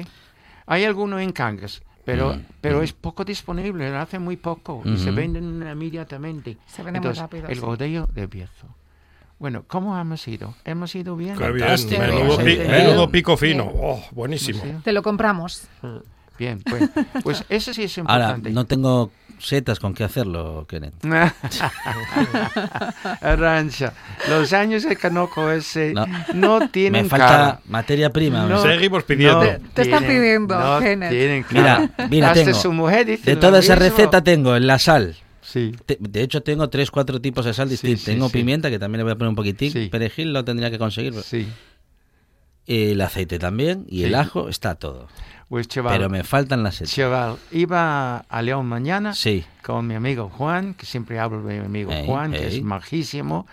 [0.68, 2.84] Hay alguno en Cangas, pero, Mm, pero mm.
[2.84, 6.58] es poco disponible, hace muy poco y se venden inmediatamente.
[6.68, 7.62] Se vende muy Entonces, rápido, El sí.
[7.62, 8.68] godello del Bierzo.
[9.40, 10.54] Bueno, ¿cómo hemos ido?
[10.66, 11.38] ¿Hemos ido bien?
[11.38, 11.68] Qué bien.
[11.98, 13.66] Menudo, pi- menudo pico fino.
[13.66, 13.78] Bien.
[13.82, 14.62] Oh, buenísimo.
[14.84, 15.64] Te lo compramos.
[16.38, 16.90] Bien, pues,
[17.24, 18.50] pues eso sí es Ahora, importante.
[18.52, 20.94] no tengo setas con qué hacerlo, Kenneth.
[23.22, 23.94] Arrancha,
[24.30, 26.06] los años de canoco ese No.
[26.34, 27.60] no, tienen Me falta cara.
[27.68, 28.46] materia prima.
[28.46, 28.62] No.
[28.62, 29.40] Seguimos pidiendo.
[29.44, 31.10] No Te- te están pidiendo, no Kenneth.
[31.10, 32.08] tienen Mira, cara.
[32.10, 32.58] mira, Hasta tengo.
[32.58, 33.90] su mujer dice De toda esa mismo.
[33.90, 35.16] receta tengo en la sal.
[35.52, 35.72] Sí.
[35.86, 38.02] Te- de hecho, tengo tres, cuatro tipos de sal distintos.
[38.02, 38.34] sí, tengo sí.
[38.34, 39.90] pimienta, que también le voy a poner un poquitín.
[39.90, 41.14] Perejil lo tendría que conseguir.
[41.24, 41.48] Sí.
[42.68, 43.86] El aceite también.
[43.90, 45.08] Y el ajo está todo.
[45.48, 46.94] Pues chaval, Pero me faltan las setas.
[46.94, 49.44] chaval, iba a León mañana Sí.
[49.64, 52.58] con mi amigo Juan, que siempre hablo de mi amigo Ey, Juan, que ey.
[52.58, 53.48] es majísimo.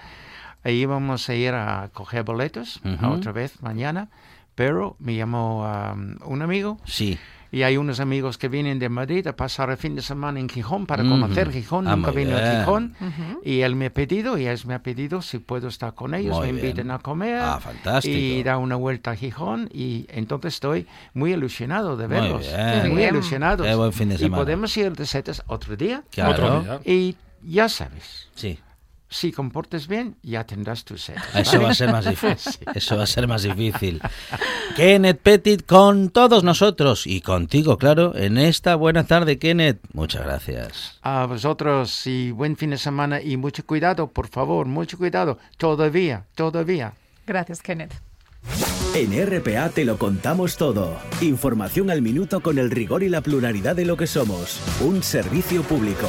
[0.63, 3.15] E íbamos a ir a coger boletos a Ujú.
[3.15, 4.11] otra vez mañana,
[4.55, 7.19] pero me llamó um, un amigo Sí.
[7.57, 10.49] Y hay unos amigos que vienen de Madrid a pasar el fin de semana en
[10.49, 11.89] Gijón para conocer Gijón.
[11.89, 12.41] Ah, Nunca muy vino a.
[12.61, 12.95] Gijón.
[13.43, 16.37] Y él me ha pedido, y él me ha pedido si puedo estar con ellos,
[16.37, 16.65] Muy me bien.
[16.67, 18.15] inviten a comer Ah, fantástico.
[18.15, 19.71] y dar una vuelta a Gijón.
[19.73, 22.47] Y entonces estoy muy ilusionado de Muy verlos.
[22.89, 23.15] Muy Bien.
[23.15, 23.65] ilusionado.
[23.65, 26.03] Y podemos ir de setas otro día.
[26.11, 26.33] Claro.
[26.33, 26.81] Otro día.
[26.85, 28.59] Y ya sabes, Sí.
[29.17, 31.25] Si comportes bien, ya tendrás tus setas.
[31.35, 32.67] Eso va a ser más difícil.
[32.75, 34.01] Eso va a ser más difícil.
[34.77, 39.79] Kenneth Petit con todos nosotros y contigo, claro, en esta buena tarde, Kenneth.
[39.95, 40.99] Muchas gracias.
[41.01, 45.39] A vosotros y buen fin de semana y mucho cuidado, por favor, mucho cuidado.
[45.57, 46.93] Todavía, todavía.
[47.27, 47.95] Gracias, Kenneth.
[48.95, 50.97] En RPA te lo contamos todo.
[51.23, 54.61] Información al minuto con el rigor y la pluralidad de lo que somos.
[54.81, 56.09] Un servicio público.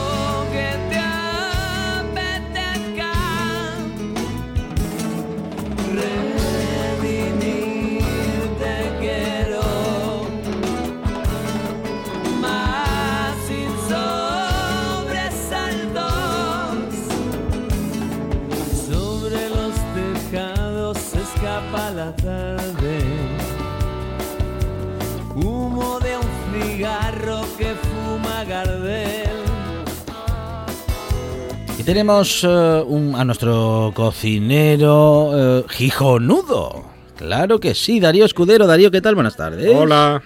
[31.81, 32.47] Y tenemos eh,
[32.85, 36.85] un- a nuestro cocinero eh, Gijonudo.
[37.17, 38.67] Claro que sí, Darío Escudero.
[38.67, 39.15] Darío, ¿qué tal?
[39.15, 39.75] Buenas tardes.
[39.75, 40.21] Hola.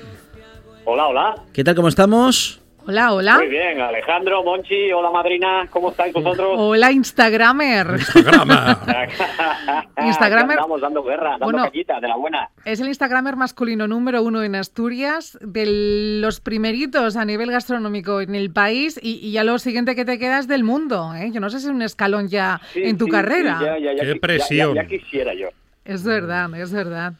[0.83, 1.35] Hola, hola.
[1.53, 1.75] ¿Qué tal?
[1.75, 2.59] ¿Cómo estamos?
[2.87, 3.37] Hola, hola.
[3.37, 6.51] Muy bien, Alejandro, Monchi, hola madrina, ¿cómo estáis vosotros?
[6.55, 7.87] Hola, Instagramer.
[10.05, 10.57] Instagramer.
[10.57, 11.63] Estamos dando guerra, dando Bueno.
[11.63, 12.49] cañita de la buena.
[12.63, 18.35] Es el Instagramer masculino número uno en Asturias, de los primeritos a nivel gastronómico en
[18.35, 21.11] el país y, y ya lo siguiente que te queda es del mundo.
[21.15, 21.31] ¿eh?
[21.31, 23.57] Yo no sé si es un escalón ya Sí, en tu sí, carrera.
[23.57, 24.75] sí, ya, ya, ya, Qué ya- ya- presión.
[24.75, 25.47] Ya, quisiera yo.
[25.85, 27.13] Es verdad, es verdad.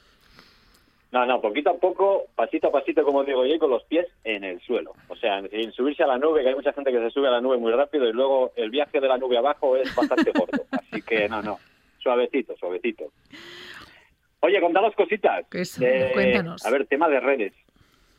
[1.15, 4.05] No, no, poquito a poco, pasito a pasito, como digo yo, y con los pies
[4.25, 4.91] en el suelo.
[5.07, 7.31] O sea, sin subirse a la nube, que hay mucha gente que se sube a
[7.31, 10.65] la nube muy rápido y luego el viaje de la nube abajo es bastante corto.
[10.71, 11.57] Así que no, no,
[11.99, 13.05] suavecito, suavecito.
[14.41, 15.45] Oye, contanos cositas.
[15.53, 16.65] Eso, Eh, cuéntanos.
[16.65, 17.53] A ver, tema de redes.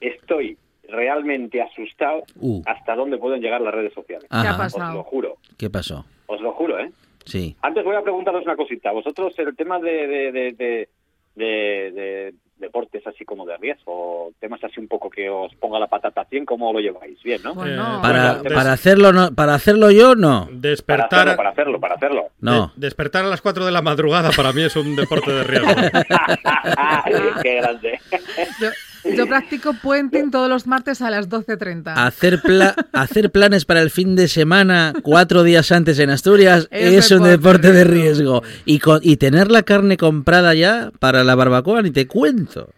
[0.01, 0.57] Estoy
[0.89, 2.63] realmente asustado Uh.
[2.65, 4.27] hasta dónde pueden llegar las redes sociales.
[4.31, 4.43] Ajá.
[4.43, 6.07] ¿Qué ha Os lo juro, ¿Qué pasó?
[6.29, 6.91] os lo juro, ¿eh?
[7.27, 7.57] Sí.
[7.61, 8.91] Antes voy a preguntaros una cosita.
[8.93, 10.89] Vosotros, el tema de, de, de, de,
[11.35, 12.35] de- de
[12.67, 16.45] deportes así como de riesgo, temas así un poco que os ponga la patata 100,
[16.45, 17.23] ¿cómo lo lleváis?
[17.23, 17.55] Bien, ¿no?
[17.55, 20.47] Bueno, Para, para hacerlo no, para hacerlo yo no.
[20.47, 22.23] para Despertar, hacerlo, para hacerlo, para hacerlo.
[22.41, 22.73] No.
[22.77, 25.69] de- despertar a las 4 de la madrugada para mí es un deporte de riesgo.
[27.43, 28.01] Qué grande.
[29.15, 31.93] Yo, practico puenting todos los martes a las 12.30.
[31.97, 36.93] Hacer, pla- hacer planes para el fin de semana cuatro días antes en Asturias es,
[36.95, 38.43] Es un deporte de riesgo.
[38.65, 42.71] Y, con- y tener la carne comprada ya para la barbacoa, ni te cuento.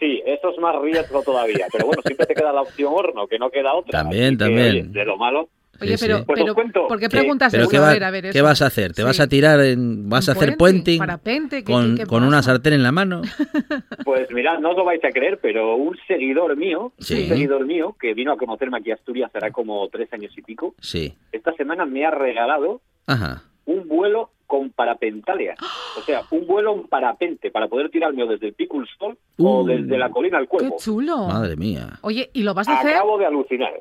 [0.00, 1.66] Sí, eso es más riesgo todavía.
[1.72, 4.02] Pero bueno, siempre te queda la opción horno, que no queda otra.
[4.02, 4.70] También, Así que, también.
[4.70, 5.48] oye, de lo malo.
[5.80, 6.24] Oye, Sí, pero, sí.
[6.26, 7.70] Pero ¿por qué que- preguntas Pero eso?
[7.70, 8.44] ¿qué, a va- ver, a ver, ¿qué eso.
[8.44, 8.92] vas a hacer?
[8.92, 9.06] ¿Te Sí.
[9.06, 10.08] vas a tirar en...
[10.08, 13.22] ¿Vas a hacer puenting, parapente, ¿qué- con, qué- qué una sartén en la mano?
[14.04, 17.22] Pues mirad, no os lo vais a creer, pero un seguidor mío, Sí.
[17.22, 20.42] un seguidor mío, que vino a conocerme aquí a Asturias hará como tres años y
[20.42, 21.14] pico, Sí.
[21.32, 23.42] esta semana me ha regalado Ajá.
[23.66, 25.54] un vuelo con parapentalia.
[25.98, 29.62] O sea, un vuelo en parapente para poder tirarme o desde el Pico Sol o
[29.62, 29.66] Uh.
[29.66, 30.76] desde la colina al ¡Qué cuerpo.
[30.78, 31.26] chulo!
[31.28, 31.98] Madre mía.
[32.02, 32.94] Oye, ¿y lo vas a hacer?
[32.94, 33.72] Acabo de alucinar.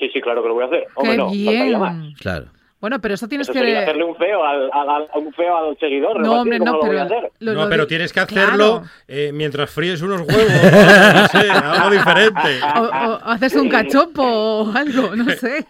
[0.00, 0.86] Sí, sí, claro que lo voy a hacer.
[0.96, 2.00] Hombre, ¡Qué no, faltaría más.
[2.00, 2.14] bien!
[2.14, 2.46] Claro.
[2.80, 3.82] Bueno, pero eso tienes Eso sería que...
[3.82, 6.18] hacerle un feo al, al- al- un feo al seguidor.
[6.18, 7.18] No, hombre, ¿cómo no, lo voy a pero...
[7.18, 7.32] hacer?
[7.40, 8.82] lo- No, lo pero di- tienes que hacerlo Claro.
[9.06, 10.32] eh, mientras fríes unos huevos.
[11.14, 12.60] No sé, algo diferente.
[12.76, 15.66] O, o haces un cachopo o algo, no sé.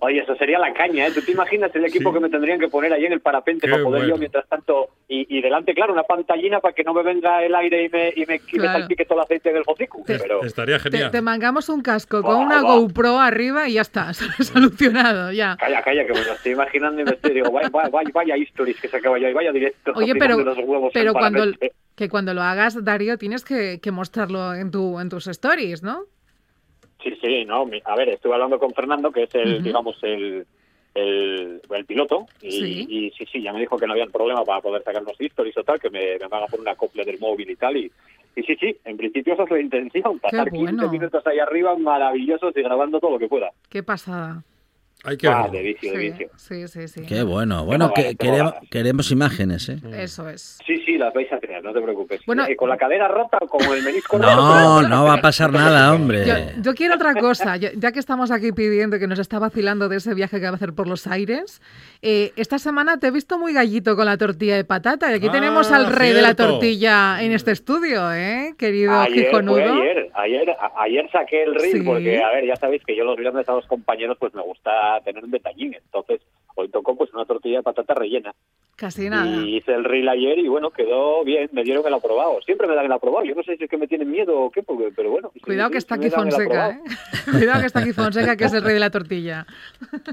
[0.00, 1.12] Oye, eso sería la caña, ¿eh?
[1.14, 2.14] ¿Tú te imaginas el equipo Sí.
[2.14, 4.14] que me tendrían que poner ahí en el parapente Qué para poder bueno.
[4.14, 7.54] yo, mientras tanto, y, y delante, claro, una pantallina para que no me venga el
[7.54, 8.78] aire y me, y me, y me Claro.
[8.80, 10.02] salpique todo el aceite del hocico?
[10.06, 11.10] Pero, Estaría Te, genial.
[11.10, 12.60] te mangamos un casco con una.
[12.62, 14.12] GoPro arriba y ya está,
[14.42, 15.56] solucionado, ya.
[15.58, 18.80] calla, calla, que me lo estoy imaginando y me estoy digo, vaya, vaya, vaya, stories
[18.80, 19.92] que se acaba ya y vaya directo.
[19.94, 21.44] Oye, pero, tirando los huevos pero cuando,
[21.96, 26.04] que cuando lo hagas, Darío, tienes que, que mostrarlo en, tu, en tus stories, ¿no?
[27.04, 30.46] Sí, sí, no, a ver, estuve hablando con Fernando, que es el, digamos, el,
[30.94, 32.60] el, el piloto, y Sí.
[32.60, 32.86] sí.
[32.88, 35.56] y sí, sí, ya me dijo que no había problema para poder sacar los stories
[35.58, 37.90] o tal, que me, me van a poner una copia del móvil y tal, y,
[38.36, 40.90] y sí, sí, en principio esa es la intención, pasar 15 bueno.
[40.90, 43.50] minutos ahí arriba maravillosos y grabando todo lo que pueda.
[43.68, 44.42] Qué pasada.
[45.04, 45.52] Hay que Ah, verlo.
[45.52, 46.28] de vicio, de Sí, vicio.
[46.36, 47.06] sí, sí, sí.
[47.06, 47.64] Qué bueno.
[47.64, 48.68] Bueno, no que, vale, queremos, no vale.
[48.70, 49.78] queremos imágenes, ¿eh?
[49.98, 50.58] Eso es.
[50.66, 52.20] Sí, sí, las vais a tener, no te preocupes.
[52.26, 55.14] Bueno- Eh, con la cadera rota o con el menisco roto, No, pero- no va
[55.14, 56.24] a pasar nada, hombre.
[56.62, 59.96] yo quiero otra cosa, ya, ya que estamos aquí pidiendo que nos está vacilando de
[59.96, 61.60] ese viaje que va a hacer por los aires.
[62.06, 65.28] eh, esta semana te he visto muy gallito con la tortilla de patata y aquí
[65.28, 68.54] Ah, tenemos al rey de la tortilla en este estudio, ¿eh?
[68.58, 69.54] Querido Ayer, Gijonudo.
[69.54, 71.82] fue ayer, ayer, ayer saqué el reel Sí.
[71.82, 74.93] porque, a ver, ya sabéis que yo los viernes a los compañeros pues me gusta
[75.00, 76.20] tener un detallín, entonces
[76.56, 78.32] hoy tocó pues una tortilla de patata rellena
[78.76, 79.26] Casi nada.
[79.26, 82.74] y hice el reel ayer y bueno, quedó bien, me dieron el aprobado, siempre me
[82.74, 84.92] dan el aprobado, yo no sé si es que me tienen miedo o qué, porque-
[84.94, 85.30] pero bueno.
[85.42, 86.70] Cuidado que está aquí Fonseca.
[86.70, 86.80] ¿eh?
[87.30, 89.46] Cuidado que está aquí Fonseca, que es el rey de la tortilla.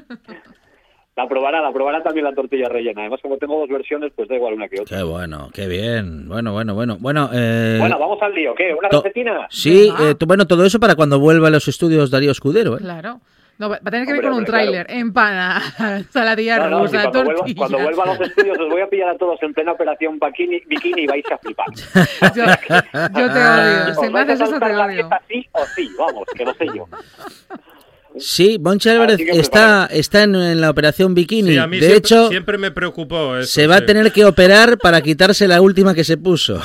[1.18, 4.36] La aprobará, la aprobará también la tortilla rellena, además como tengo dos versiones pues da
[4.36, 4.98] igual una que otra.
[4.98, 6.30] Qué bueno, qué bien.
[6.30, 6.98] Bueno, bueno, bueno.
[7.02, 8.74] Bueno, eh, Bueno, vamos al lío, ¿qué?
[8.74, 9.46] ¿Una to- recetina?
[9.50, 12.80] Sí, eh, bueno, todo eso para cuando vuelva a los estudios Darío Escudero, ¿eh?
[12.80, 13.20] Claro.
[13.62, 14.72] No, va a tener que Hombre, ver con un hombre, claro.
[14.72, 14.88] tráiler.
[14.90, 15.62] Empana,
[16.12, 17.58] saladilla No, no, si rusa, cuando, vuelva, tortilla.
[17.58, 20.62] cuando vuelva a los estudios os voy a pillar a todos en plena operación bikini,
[20.66, 21.68] bikini y vais a flipar.
[22.36, 23.92] Yo, yo te odio.
[23.92, 25.10] Os Si me haces eso, te odio.
[25.30, 26.88] sí o sí, vamos, que lo sé yo.
[28.18, 31.52] Sí, Monchi Álvarez Así que está, está en, en la operación Bikini.
[31.52, 33.48] Sí, a mí de siempre, hecho, siempre me preocupó eso.
[33.50, 36.60] se va a tener que operar para quitarse la última que se puso.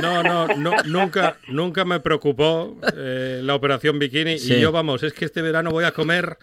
[0.00, 4.38] No, no, no, nunca, nunca me preocupó eh, la operación bikini.
[4.38, 4.54] Sí.
[4.54, 6.36] Y yo, vamos, es que este verano voy a comer,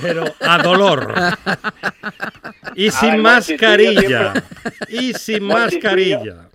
[0.00, 1.12] pero a dolor.
[2.74, 4.32] Y sin mascarilla.
[4.88, 6.48] Y sin mascarilla.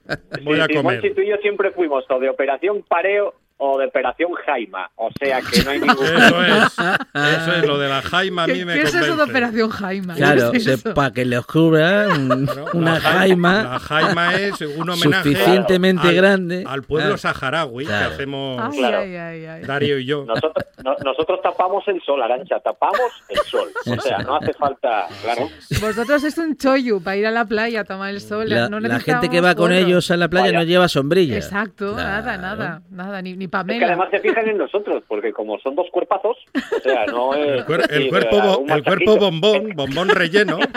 [0.44, 1.06] Voy Sí, a comer.
[1.06, 4.90] Y yo siempre fuimos o de operación pareo o de Operación Jaima.
[4.96, 6.06] O sea que no hay ningún...
[6.06, 6.78] Eso es.
[7.14, 9.24] Eso es lo de la Jaima a mí ¿Qué, me qué es eso de.
[9.24, 10.14] Operación Jaima?
[10.16, 14.90] ¿Qué Claro, es para que le ocurra un- una La jaima La Jaima es un
[14.90, 16.64] homenaje suficientemente al, grande.
[16.68, 17.18] al pueblo Claro.
[17.18, 18.08] saharaui Claro.
[18.10, 18.98] que hacemos Ay, Claro.
[19.00, 19.62] ay, ay, ay.
[19.64, 20.26] Darío y yo.
[20.26, 23.68] Nosotros, no- nosotros tapamos el sol, Arancha, tapamos el sol.
[23.86, 25.50] O sea, no hace falta, claro.
[25.82, 28.48] Vosotros es un chollo para ir a la playa a tomar el sol.
[28.50, 30.60] La, no la gente que va con ellos a la playa Vaya.
[30.60, 31.36] no lleva sombrilla.
[31.36, 35.60] Exacto, nada, nada, nada, ni, ni Es que además se fijan en nosotros, porque como
[35.60, 36.38] son dos cuerpazos,
[36.76, 37.48] o sea, no es...
[37.48, 40.60] El, cuer- el sí, cuerpo, bo- el bombón, bombón relleno.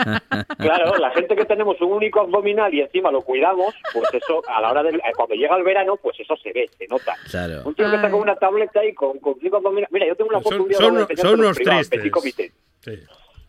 [0.57, 4.61] Claro, la gente que tenemos un único abdominal y encima lo cuidamos, pues eso, a
[4.61, 4.95] la hora del...
[4.95, 7.15] eh, Cuando llega el verano, pues eso se ve, se nota.
[7.29, 7.61] Claro.
[7.65, 9.91] Un tío que está con una tableta y con, con cinco abdominales...
[9.91, 12.53] Mira, yo tengo una foto Son, un día son, de son unos privado, tristes.
[12.79, 12.99] Sí.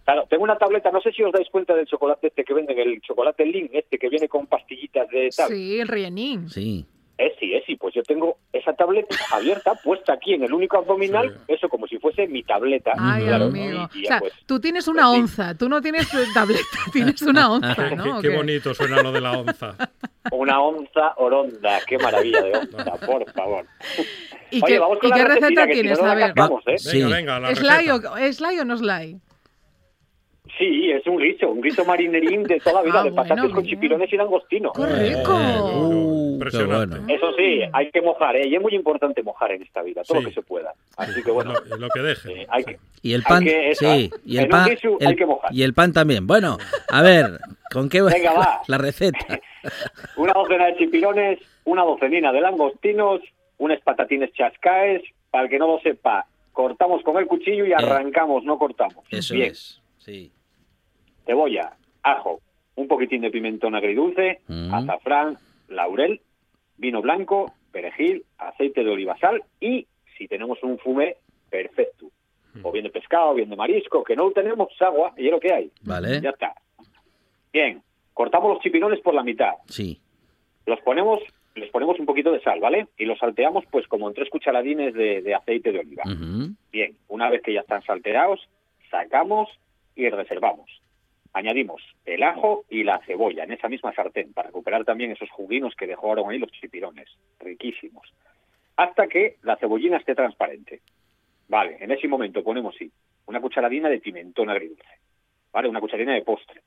[0.04, 2.78] Claro, tengo una tableta, no sé si os dais cuenta del chocolate este que venden,
[2.78, 5.48] el chocolate Lin, este que viene con pastillitas de tal.
[5.48, 6.50] Sí, el rellenín.
[6.50, 6.84] Sí.
[7.16, 11.68] Esi, Esi, pues yo tengo esa tableta abierta, puesta aquí en el único abdominal, eso
[11.68, 12.92] como si fuese mi tableta.
[12.98, 13.88] Ay, claro, amigo.
[13.94, 15.20] y- y o sea, pues, tú tienes una pues sí.
[15.20, 16.60] onza, tú no tienes eh, tableta,
[16.92, 18.18] tienes una onza, Qué, ¿no?
[18.18, 18.36] ¿O qué qué?
[18.36, 19.76] bonito suena lo de la onza.
[20.32, 23.66] Una onza oronda, qué maravilla de onza, por favor.
[24.50, 25.98] ¿Y Oye, qué, vamos con y la qué receta que si tienes?
[25.98, 26.78] no, no A la ver, cascamos, ¿eh?
[26.78, 26.98] Sí.
[27.02, 28.10] Venga, venga, la ¿slay receta.
[28.12, 29.20] o, ¿slay o no slay?
[30.58, 33.54] Sí, es un guiso, un guiso marinerín de toda la vida, Ah, de patatas bueno,
[33.54, 34.72] con chipirones y langostino.
[34.72, 35.34] ¡Qué rico!
[35.36, 36.96] Uh, qué Impresionante.
[36.98, 37.14] bueno.
[37.14, 38.46] Eso sí, hay que mojar, ¿eh?
[38.48, 40.24] y es muy importante mojar en esta vida, todo Sí.
[40.24, 40.72] lo que se pueda.
[40.96, 42.42] Así que bueno, Lo, lo que deje.
[42.42, 42.78] eh, hay que...
[43.02, 45.52] Y el Hay pan, que- sí, y el pan, el- hay que mojar.
[45.52, 46.26] y el pan también.
[46.26, 46.56] Bueno,
[46.90, 47.38] a ver,
[47.72, 48.60] ¿con qué Venga, va.
[48.66, 49.18] la receta?
[50.16, 53.20] Una docena de chipirones, una docenina de langostinos,
[53.58, 55.02] unas patatines chascaes.
[55.30, 59.04] Para el que no lo sepa, cortamos con el cuchillo y arrancamos, no cortamos.
[59.10, 59.80] Eso Bien, es.
[59.98, 60.30] Sí.
[61.26, 61.72] cebolla,
[62.02, 62.40] ajo,
[62.76, 64.74] un poquitín de pimentón agridulce, Mm.
[64.74, 65.38] azafrán,
[65.68, 66.20] laurel,
[66.76, 71.16] vino blanco, perejil, aceite de oliva, sal y, si tenemos un fumé,
[71.50, 72.06] perfecto.
[72.62, 75.40] O bien de pescado, o bien de marisco, que no tenemos, agua y es lo
[75.40, 75.72] que hay.
[75.82, 76.20] Vale.
[76.20, 76.54] Ya está.
[77.52, 79.54] Bien, cortamos los chipirones por la mitad.
[79.66, 80.00] Sí.
[80.64, 81.20] Los ponemos,
[81.56, 82.86] les ponemos un poquito de sal, ¿vale?
[82.96, 86.04] Y los salteamos pues como en tres cucharadines de, de aceite de oliva.
[86.70, 88.48] Bien, una vez que ya están salteados,
[88.88, 89.48] sacamos
[89.96, 90.83] y reservamos.
[91.34, 95.74] Añadimos el ajo y la cebolla en esa misma sartén para recuperar también esos juguinos
[95.74, 97.08] que dejaron ahí los chipirones,
[97.40, 98.14] riquísimos.
[98.76, 100.80] Hasta que la cebollina esté transparente.
[101.48, 102.90] Vale, en ese momento ponemos, sí,
[103.26, 104.84] una cucharadina de pimentón agridulce.
[105.52, 106.60] Vale, una cucharadina de postre.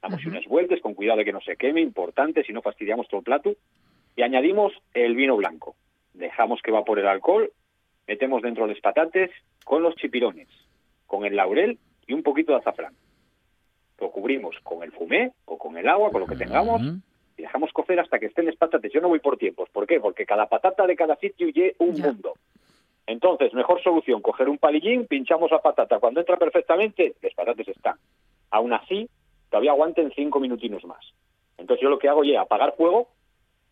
[0.00, 3.18] Damos unas vueltas con cuidado de que no se queme, importante, si no fastidiamos todo
[3.18, 3.54] el plato.
[4.16, 5.76] Y añadimos el vino blanco.
[6.14, 7.52] Dejamos que evapore el alcohol,
[8.06, 9.30] metemos dentro los patates
[9.64, 10.48] con los chipirones,
[11.06, 12.94] con el laurel y un poquito de azafrán.
[14.00, 16.82] Lo cubrimos con el fumé o con el agua, con lo que tengamos,
[17.36, 18.90] y dejamos cocer hasta que estén las patatas.
[18.92, 19.68] Yo no voy por tiempos.
[19.70, 20.00] ¿Por qué?
[20.00, 22.06] Porque cada patata de cada sitio lleva un Ya.
[22.06, 22.34] mundo.
[23.06, 25.98] Entonces, mejor solución, coger un palillín, pinchamos la patata.
[26.00, 27.96] Cuando entra perfectamente, las patatas están.
[28.50, 29.08] Aún así,
[29.50, 31.04] todavía aguanten cinco minutinos más.
[31.58, 33.08] Entonces yo lo que hago es apagar fuego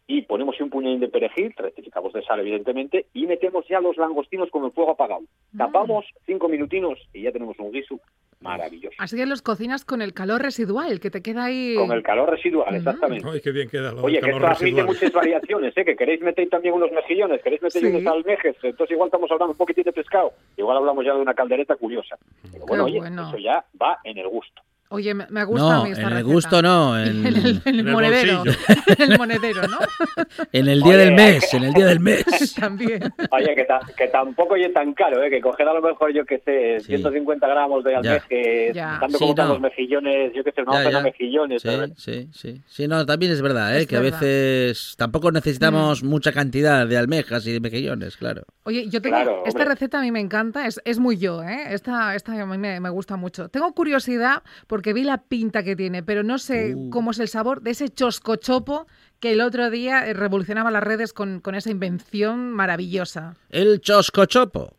[0.06, 4.50] y ponemos un puñadín de perejil, rectificamos de sal evidentemente, y metemos ya los langostinos
[4.50, 5.22] con el fuego apagado.
[5.56, 7.98] Tapamos cinco minutinos y ya tenemos un guiso
[8.42, 8.94] maravilloso.
[8.98, 11.74] Así que los cocinas con el calor residual que te queda ahí.
[11.76, 13.26] Con el calor residual, exactamente.
[13.30, 15.84] Ay, qué bien queda lo Oye, que esto admite muchas variaciones, ¿eh?
[15.84, 17.86] Que queréis meter también unos mejillones, queréis meter Sí.
[17.88, 21.34] unos almejes, entonces igual estamos hablando un poquitín de pescado, igual hablamos ya de una
[21.34, 22.16] caldereta curiosa.
[22.52, 23.28] Pero bueno, oye, bueno.
[23.28, 24.62] eso ya va en el gusto.
[24.92, 26.32] Oye, me, me gusta a No, mí esta en el receta.
[26.34, 28.42] gusto no, en, En el, en el En el monedero.
[28.98, 29.78] en el monedero, ¿no?
[30.52, 32.54] en el día Oye, del mes, que- en el día del mes.
[32.54, 33.02] También.
[33.30, 35.30] Oye, que, ta- que tampoco es tan caro, ¿eh?
[35.30, 36.86] Que coger a lo mejor, yo que sé, Sí.
[36.88, 38.98] 150 gramos de almejes, Ya.
[39.00, 39.48] dando Sí, como no.
[39.48, 40.98] los mejillones, yo que sé, una Ya, docena ya.
[40.98, 41.62] de mejillones.
[41.62, 42.62] Sí, sí, sí.
[42.66, 43.80] Sí, no, también es verdad, ¿eh?
[43.82, 44.18] Es que a verdad.
[44.18, 44.20] Mm.
[44.20, 48.42] veces tampoco necesitamos mucha cantidad de almejas y de mejillones, claro.
[48.64, 49.16] Oye, yo tengo.
[49.16, 51.64] Claro, esta receta a mí me encanta, es, es muy yo, ¿eh?
[51.70, 53.48] Esta, esta a mí me, me gusta mucho.
[53.48, 56.90] Tengo curiosidad porque vi la pinta que tiene, pero no sé Uh.
[56.90, 58.86] cómo es el sabor de ese choscochopo
[59.20, 63.36] que el otro día eh, revolucionaba las redes con, con esa invención maravillosa.
[63.50, 64.72] El choscochopo.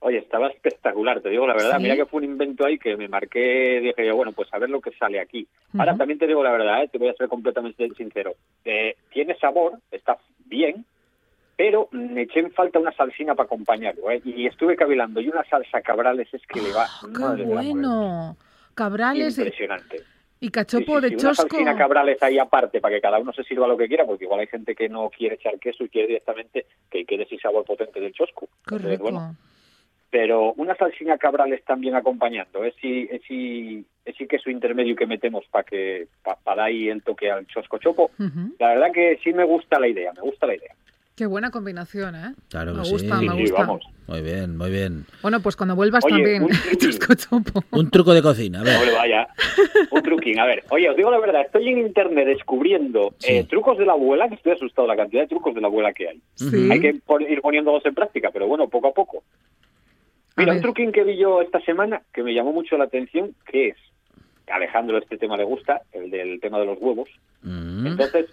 [0.00, 1.76] Oye, estaba espectacular, te digo la verdad.
[1.76, 1.82] ¿Sí?
[1.84, 4.68] Mira que fue un invento ahí que me marqué, dije yo, bueno, pues a ver
[4.68, 5.46] lo que sale aquí.
[5.78, 5.98] Ahora Ujú.
[6.00, 6.88] también te digo la verdad, ¿eh?
[6.90, 8.32] te voy a ser completamente sincero.
[8.64, 10.84] Eh, tiene sabor, está bien,
[11.56, 14.10] pero me eché en falta una salsina para acompañarlo.
[14.10, 14.20] ¿eh?
[14.24, 16.84] Y estuve cavilando y una salsa cabrales es que le va.
[16.84, 18.36] ¡Ah, madre ¡Qué bueno!
[18.74, 20.02] Cabrales y, Impresionante.
[20.40, 21.48] y cachopo sí, de una chosco.
[21.48, 24.40] salsina cabrales ahí aparte para que cada uno se sirva lo que quiera, porque igual
[24.40, 28.00] hay gente que no quiere echar queso y quiere directamente que quede ese sabor potente
[28.00, 28.46] del chosco.
[28.66, 29.02] Qué Entonces, rico.
[29.04, 29.36] bueno,
[30.10, 35.06] pero una salsina cabrales también acompañando, es si, es si, es si queso intermedio que
[35.06, 38.10] metemos para que para dar ahí el toque al chosco chopo.
[38.58, 40.74] La verdad que sí me gusta la idea, me gusta la idea.
[41.14, 42.34] Qué buena combinación, ¿eh?
[42.48, 43.28] Claro me que gusta, sí.
[43.28, 43.58] me Sí, gusta.
[43.60, 43.84] vamos.
[44.06, 45.04] Muy bien, muy bien.
[45.20, 46.42] Bueno, pues cuando vuelvas Oye, también.
[46.44, 46.78] un truquín.
[46.78, 47.62] Chascochopo.
[47.70, 48.86] Un truco de cocina, a ver.
[48.86, 49.28] No vaya.
[49.90, 50.38] Un truquín.
[50.40, 53.32] A ver, oye, os digo la verdad, estoy en internet descubriendo Sí.
[53.34, 55.66] eh, trucos de la abuela, que estoy asustado de la cantidad de trucos de la
[55.68, 56.22] abuela que hay.
[56.34, 56.68] Sí.
[56.70, 56.88] Hay que
[57.28, 59.22] ir poniéndolos en práctica, pero bueno, poco a poco.
[60.36, 63.34] Mira, A un truquín que vi yo esta semana que me llamó mucho la atención,
[63.46, 63.76] que es,
[64.50, 67.08] a Alejandro este tema le gusta, el del tema de los huevos.
[67.42, 67.86] Mm.
[67.86, 68.26] Entonces,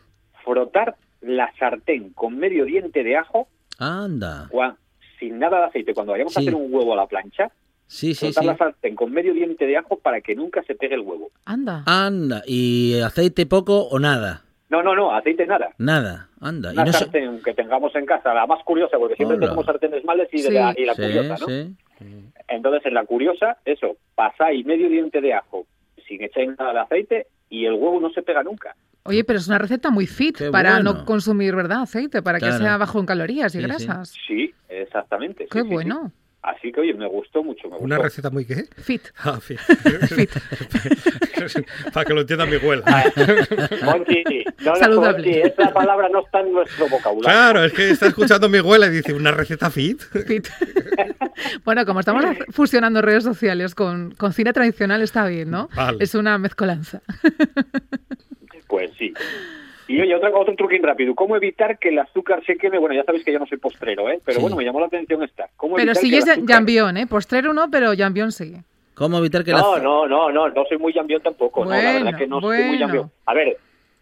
[0.46, 3.48] frotar la sartén con medio diente de ajo
[3.78, 4.48] Anda.
[4.52, 4.76] cua-
[5.20, 5.94] sin nada de aceite.
[5.94, 7.52] Cuando vayamos a hacer un huevo a la plancha,
[7.88, 8.46] Sí, sí, sí.
[8.46, 11.32] la sartén con medio diente de ajo para que nunca se pegue el huevo.
[11.46, 11.84] Anda.
[11.86, 12.44] Anda.
[12.46, 14.44] ¿Y aceite poco o nada?
[14.70, 15.72] No, no, no, aceite nada.
[15.80, 16.30] Nada.
[16.40, 16.70] Anda.
[16.72, 19.48] Y Una no se- sartén que tengamos en casa, la más curiosa, porque siempre Hola.
[19.48, 21.48] tenemos sartenes males y, de la, y la Sí, curiosa, ¿no?
[21.48, 21.76] sí.
[22.48, 25.66] Entonces, en la curiosa, eso, pasáis medio diente de ajo
[26.08, 28.76] sin echar nada de aceite y el huevo no se pega nunca.
[29.04, 30.94] Oye, pero es una receta muy fit Qué para bueno.
[30.94, 31.82] no consumir, ¿verdad?
[31.84, 33.68] Aceite, para que sea bajo en calorías y Sí, sí.
[33.68, 34.14] grasas.
[34.28, 35.48] Sí, exactamente.
[35.50, 35.74] Qué sí, sí.
[35.74, 36.12] bueno.
[36.42, 37.84] Así que, oye, me gustó mucho, me gustó.
[37.84, 38.66] ¿Una receta muy qué?
[38.78, 39.02] Fit.
[39.24, 39.56] Ah, sí.
[41.94, 42.84] Para que lo entienda mi abuela.
[43.82, 45.28] No, no, Saludable.
[45.28, 47.38] Monchi, esa palabra no está en nuestro vocabulario.
[47.38, 50.02] Claro, es que está escuchando mi abuela y dice, ¿una receta fit?
[50.28, 50.48] Fit.
[51.66, 55.70] bueno, como estamos fusionando redes sociales con, con cine tradicional, está bien, ¿no?
[55.76, 55.98] Vale.
[56.02, 57.02] Es una mezcolanza.
[58.68, 59.14] Pues sí.
[59.90, 61.16] Y oye, otro, otro truquín rápido.
[61.16, 62.78] ¿Cómo evitar que el azúcar se queme?
[62.78, 64.20] Bueno, ya sabéis que yo no soy postrero, ¿eh?
[64.24, 64.42] Pero Sí.
[64.42, 65.50] bueno, me llamó la atención esta.
[65.58, 67.08] ¿Cómo Pero evitar sí que el es azúcar- jambión, ¿eh?
[67.08, 68.54] Postrero no, pero jambión sí.
[68.94, 69.60] ¿Cómo evitar que la...
[69.60, 71.66] No, no, no, no, no soy muy jambión tampoco.
[71.66, 72.86] no, la Bueno, verdad que no soy muy bueno.
[72.86, 73.12] jambión.
[73.26, 73.58] A ver,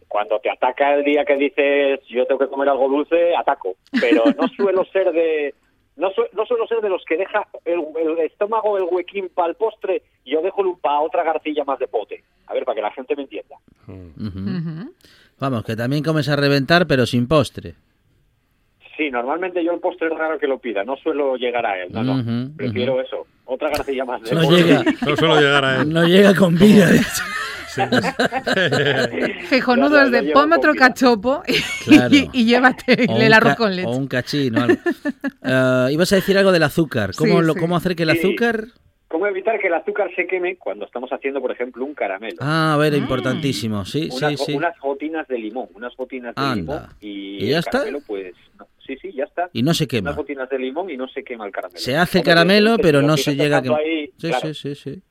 [0.10, 3.76] cuando te ataca el día que dices yo tengo que comer algo dulce, ataco.
[4.02, 5.56] Pero no suelo ser de...
[5.96, 9.50] No, su- no suelo ser de los que deja el, el estómago, el huequín para
[9.50, 12.24] el postre y yo dejo para otra garcilla más de pote.
[12.46, 13.56] A ver, para que la gente me entienda.
[13.88, 13.94] Ujú.
[14.28, 14.94] Ujú.
[15.40, 17.76] Vamos, que también comes a reventar, pero sin postre.
[18.98, 21.90] Sí, normalmente yo el postre es raro que lo pida, no suelo llegar a él,
[21.92, 22.52] no, no.
[22.58, 24.84] Prefiero eso, otra garcilla más de No llega.
[25.06, 25.90] No suelo llegar a él.
[25.94, 26.88] No llega con vida.
[26.88, 27.24] de hecho.
[29.52, 31.54] Es de ponme otro cachopo y,
[31.86, 32.10] Claro.
[32.34, 33.88] y llévate O el un arroz con leche.
[33.88, 34.82] O un cachín o algo.
[35.50, 37.12] Eh, ibas a decir algo del azúcar.
[37.16, 37.60] ¿Cómo, Sí, lo- sí.
[37.60, 38.18] ¿Cómo hacer que el Sí.
[38.20, 38.66] azúcar...?
[39.08, 42.38] ¿Cómo evitar que el azúcar se queme cuando estamos haciendo, por ejemplo, un caramelo?
[42.42, 43.86] Ah, a ver, importantísimo.
[43.86, 44.54] Sí, unas, sí, sí.
[44.56, 46.56] unas gotinas de limón, unas gotinas de Anda.
[46.56, 47.72] limón y, ¿Y ya el está?
[47.72, 48.68] caramelo, pues, no.
[48.86, 49.50] sí, sí, ya está.
[49.54, 50.10] Y no se quema.
[50.10, 51.80] Unas gotinas de limón y no se quema el caramelo.
[51.80, 53.80] Se hace Hombre, caramelo, pero no se llega a quemar.
[53.80, 55.02] ahí, Sí, claro, sí, sí, sí.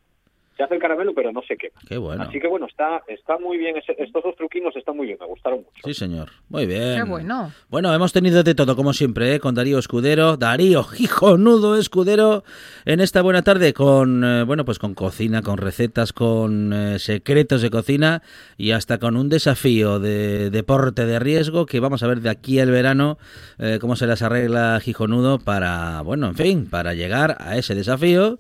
[0.56, 1.74] Se hace el caramelo, pero no se quema.
[1.86, 2.22] Qué bueno.
[2.22, 5.26] Así que bueno, está, está muy bien, ese- estos dos truquinos están muy bien, me
[5.26, 5.70] gustaron mucho.
[5.84, 6.30] Sí, señor.
[6.48, 6.96] Muy bien.
[6.96, 7.52] Qué bueno.
[7.68, 9.40] Bueno, hemos tenido de todo, como siempre, ¿eh?
[9.40, 10.36] con Darío Escudero.
[10.38, 12.42] Darío, hijonudo Escudero,
[12.86, 17.60] en esta buena tarde con, eh, bueno, pues con cocina, con recetas, con eh, secretos
[17.60, 18.22] de cocina
[18.56, 22.58] y hasta con un desafío de deporte de riesgo que vamos a ver de aquí
[22.60, 23.18] al verano
[23.58, 28.38] eh, cómo se las arregla Gijonudo para, bueno, en fin, para llegar a ese desafío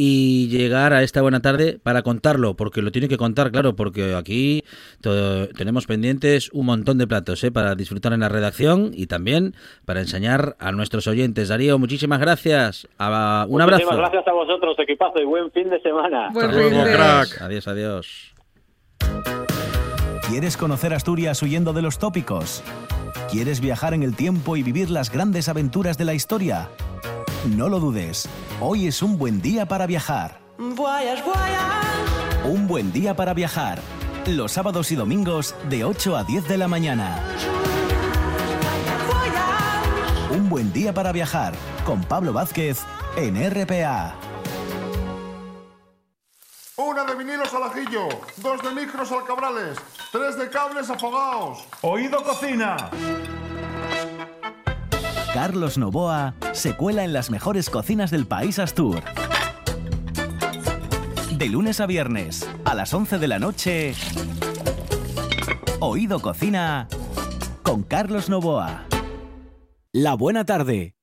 [0.00, 4.14] y llegar a esta buena tarde para contarlo, porque lo tiene que contar, claro, porque
[4.14, 4.62] aquí
[5.56, 7.50] tenemos pendientes un montón de platos ¿eh?
[7.50, 11.48] para disfrutar en la redacción y también para enseñar a nuestros oyentes.
[11.48, 12.86] Darío, muchísimas gracias.
[12.96, 13.96] A- un Muchísimas abrazo.
[14.02, 16.28] gracias a vosotros, equipazo, y buen fin de semana.
[16.32, 17.42] Buen Hasta luego, crack.
[17.42, 18.34] Adiós, adiós.
[20.30, 22.62] ¿Quieres conocer Asturias huyendo de los tópicos?
[23.32, 26.68] ¿Quieres viajar en el tiempo y vivir las grandes aventuras de la historia?
[27.44, 28.28] No lo dudes,
[28.60, 30.40] hoy es un buen día para viajar.
[32.44, 33.80] Un buen día para viajar.
[34.26, 37.22] Los sábados y domingos de 8 a 10 de la mañana.
[40.32, 41.54] Un buen día para viajar
[41.86, 42.80] con Pablo Vázquez
[43.16, 44.16] en RPA.
[46.76, 48.08] Una de vinilos al ajillo,
[48.38, 49.78] dos de micros al cabrales,
[50.10, 51.64] tres de cables afogados.
[51.82, 52.90] Oído cocina.
[55.40, 59.00] Carlos Novoa se cuela en las mejores cocinas del país Astur.
[61.30, 63.94] De lunes a viernes, a las 11 de la noche,
[65.78, 66.88] Oído Cocina
[67.62, 68.82] con Carlos Novoa.
[69.92, 70.97] La buena tarde.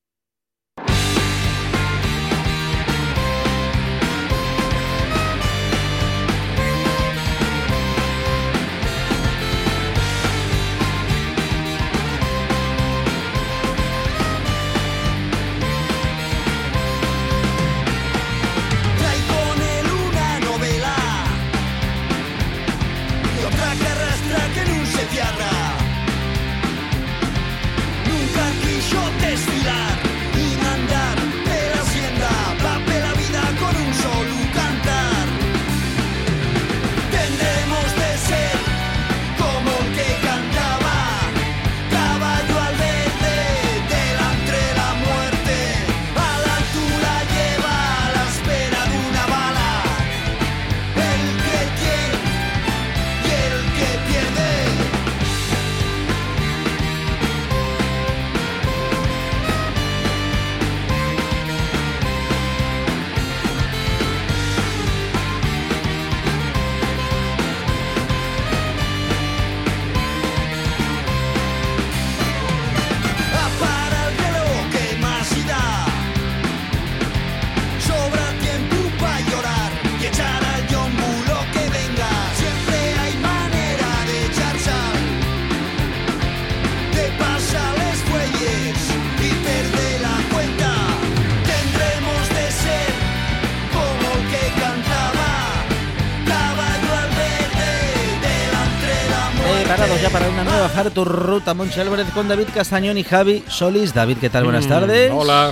[100.86, 103.94] Hartur Ruta Monche Álvarez con David Castañón y Javi Solís.
[103.96, 104.44] David, ¿qué tal?
[104.44, 105.12] Buenas Mm, tardes.
[105.12, 105.52] Hola.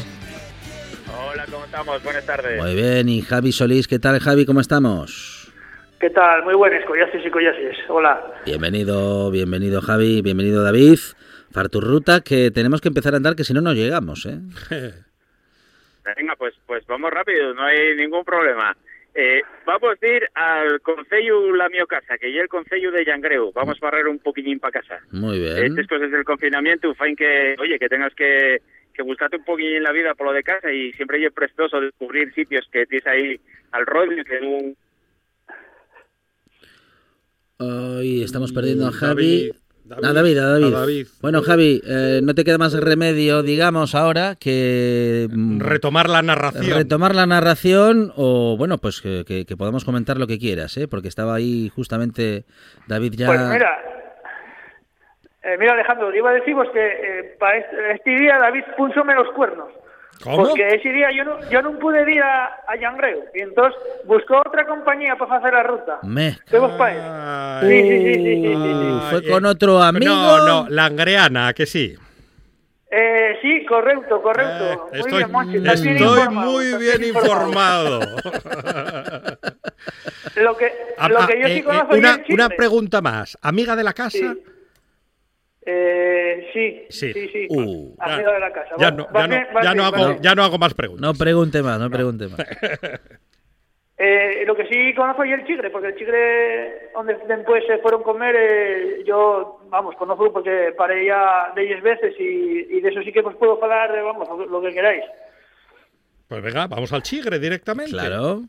[1.32, 2.04] Hola, ¿cómo estamos?
[2.04, 2.62] Buenas tardes.
[2.62, 4.46] Muy bien, y Javi Solís, ¿qué tal Javi?
[4.46, 5.52] ¿Cómo estamos?
[6.00, 6.44] ¿Qué tal?
[6.44, 7.76] Muy buenas, collaces y collaces.
[7.90, 8.22] Hola.
[8.46, 11.00] Bienvenido, bienvenido Javi, bienvenido David.
[11.56, 14.38] Hartur Ruta, que tenemos que empezar a andar, que si no, no llegamos, ¿eh?
[16.16, 18.76] Venga, pues, pues vamos rápido, no hay ningún problema.
[19.16, 23.52] Eh, vamos a ir al Concello La Mio Casa, que ya el Concello de Llangreu.
[23.54, 25.00] Vamos a barrer un poquillín para casa.
[25.12, 25.66] Muy bien.
[25.66, 28.62] Estas cosas del confinamiento, fain que, oye, que tengas que,
[28.94, 31.80] que buscarte un poquillín en la vida por lo de casa y siempre es prestoso
[31.80, 33.40] descubrir sitios que tienes ahí
[33.72, 34.76] al rollo, que un...
[37.58, 39.52] Hoy estamos perdiendo a Javi.
[39.86, 40.74] David, Ah, David, a David.
[40.74, 41.08] a David.
[41.22, 46.66] Bueno, Javi, eh, no te queda más remedio, digamos, ahora que mm, Retomar la narración.
[46.74, 50.88] retomar la narración o, bueno, pues que, que- que podamos comentar lo que quieras, ¿eh?
[50.88, 52.46] Porque estaba ahí justamente
[52.88, 53.28] David ya...
[53.28, 53.78] Pues mira,
[55.44, 59.28] eh, mira Alejandro, iba a deciros que eh, para este, este día David púnsome los
[59.36, 59.68] cuernos.
[60.24, 60.48] ¿Cómo?
[60.50, 64.38] Porque ese día yo no, yo no pude ir a, a Llangreu y entonces buscó
[64.46, 66.00] otra compañía para hacer la ruta.
[66.04, 66.38] Me...
[66.50, 67.02] ¿Qué vos parece?
[67.62, 68.92] Sí, sí, sí, sí, sí, sí, sí.
[68.94, 70.14] Uh, fue con otro amigo.
[70.14, 71.96] No, no, la angreana, que sí.
[72.96, 74.88] Eh, sí, correcto, correcto.
[74.92, 78.00] muy Estoy, bien, Monchi, estás bien estoy informado, muy estás bien informado.
[80.36, 82.34] Lo que, Ah, lo ah, que yo eh, sí eh, conozco es una, chifre.
[82.36, 83.38] una pregunta más.
[83.42, 84.10] ¿Amiga de la casa?
[84.18, 84.44] Sí.
[85.66, 87.14] Eh, sí, Sí.
[87.14, 87.48] sí, sí.
[87.50, 88.76] Uh, Amigo de la casa.
[88.78, 90.22] Ya no, ya ya hago, bien.
[90.22, 91.02] ya no hago más preguntas.
[91.02, 92.40] No pregunte más, no pregunte más.
[93.96, 98.02] Eh, lo que sí conozco es el chigre, porque el chigre, donde después se fueron
[98.02, 102.90] a comer, eh, yo, vamos, conozco porque paré ya de 10 veces y, y de
[102.90, 105.04] eso sí que os puedo hablar, eh, vamos, lo, que queráis.
[106.28, 107.92] Pues venga, vamos al chigre directamente.
[107.92, 108.42] Claro.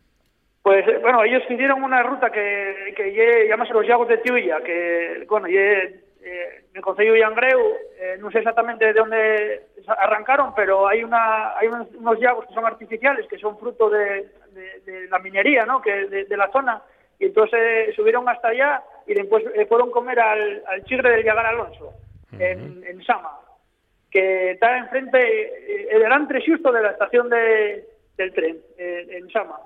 [0.62, 5.26] Pues eh, bueno, ellos hicieron una ruta que, que llamase los Llagos de Tiuya, que
[5.28, 7.60] bueno, lle, eh, en el Concello de Llangreu,
[7.98, 12.46] eh, no sé exactamente de dónde sa- arrancaron, pero hay una hay unos, unos llagos
[12.46, 15.80] que son artificiales, que son fruto de, de- de la minería, ¿no?
[15.82, 16.82] Que de, de la zona,
[17.18, 21.24] y entonces eh, subieron hasta allá y después eh, fueron comer al, al chigre del
[21.24, 21.92] Llagar Alonso,
[22.38, 23.38] en, en Sama,
[24.10, 27.84] que está enfrente, eh, eh, delante justo de la estación de,
[28.16, 29.60] del tren, en Sama.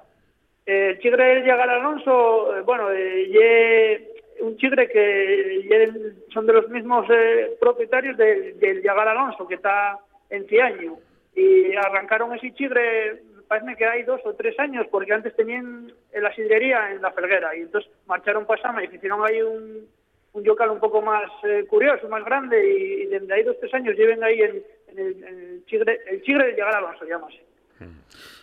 [0.67, 7.07] El chigre del Llagar Alonso, bueno, eh, ye un chigre que son de los mismos
[7.11, 9.99] eh, propietarios del, del Llagar Alonso, que está
[10.31, 10.97] en Ciaño.
[11.35, 16.35] Y arrancaron ese chigre, parece que hay dos o tres años, porque antes tenían la
[16.35, 17.55] sidrería en la Felguera.
[17.57, 19.87] Y entonces marcharon para Sama y hicieron ahí un,
[20.33, 22.57] un yocal un poco más eh, curioso, más grande.
[22.77, 25.65] Y, y desde ahí dos o tres años lleven ahí en, en el, en el
[25.67, 27.41] chigre, el chigre del Llagar Alonso, llámase.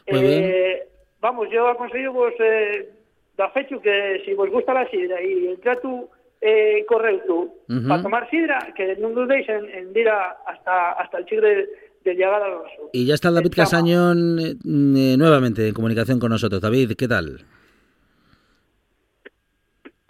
[0.08, 0.44] Muy bien.
[0.44, 0.88] Eh,
[1.20, 2.90] vamos, yo aconsello vos eh,
[3.38, 6.10] da fecho que si vos gusta la sidra y el trato
[6.42, 7.88] eh, correcto Ujú.
[7.88, 11.68] para tomar sidra, que no dudéis en, en ir a- hasta, hasta el chigre
[12.04, 12.90] de llegar al Alonso.
[12.94, 13.52] Y ya está David.
[13.56, 16.62] Casañón eh, eh, nuevamente en comunicación con nosotros.
[16.62, 17.44] David, ¿qué tal?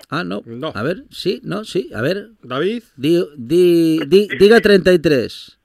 [0.09, 0.43] Ah, no.
[0.75, 2.29] A ver, sí, no, sí, a ver.
[2.43, 2.83] David.
[2.95, 5.57] Di, di, di- diga 33.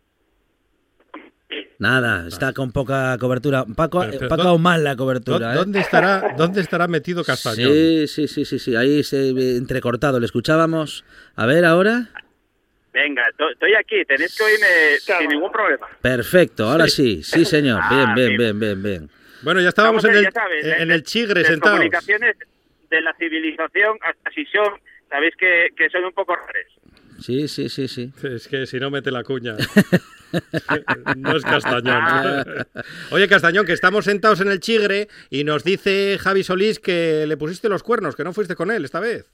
[1.80, 3.64] Nada, está con poca cobertura.
[3.64, 5.48] Paco, Pero, pero, Paco ¿dó- aún mal la cobertura.
[5.48, 5.56] ¿Dó- ¿eh?
[5.56, 7.72] ¿Dónde estará, ¿Dónde estará metido Castañón?
[7.72, 8.76] Sí, sí, sí, sí, sí.
[8.76, 11.04] Ahí se ve entrecortado, le escuchábamos.
[11.36, 12.10] A ver, ahora.
[12.92, 14.66] Venga, to- estoy aquí, tenéis que oírme
[15.00, 15.86] sin ningún problema.
[16.02, 17.80] Perfecto, ahora sí, sí, señor.
[17.90, 18.38] Bien, Ah, bien, bien.
[18.38, 19.10] bien, bien, bien.
[19.42, 21.78] Bueno, ya estábamos en el, sabes, en de- el chigre las sentados.
[21.78, 22.36] comunicaciones
[22.90, 24.78] de la civilización hasta si son,
[25.08, 26.66] sabéis que, que son un poco raras.
[27.20, 28.12] Sí, sí, sí, sí.
[28.22, 29.56] Es que si no mete la cuña.
[31.16, 32.44] no es Castañón.
[33.10, 37.36] Oye, Castañón, que estamos sentados en el chigre y nos dice Javi Solís que le
[37.36, 39.26] pusiste los cuernos, que no fuiste con él esta vez.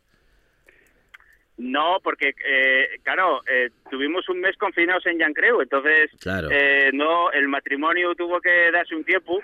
[1.59, 6.49] No, porque, eh, claro, eh, tuvimos un mes confinados en Yancreu, entonces Claro.
[6.51, 9.41] eh, no, el matrimonio tuvo que darse un tiempo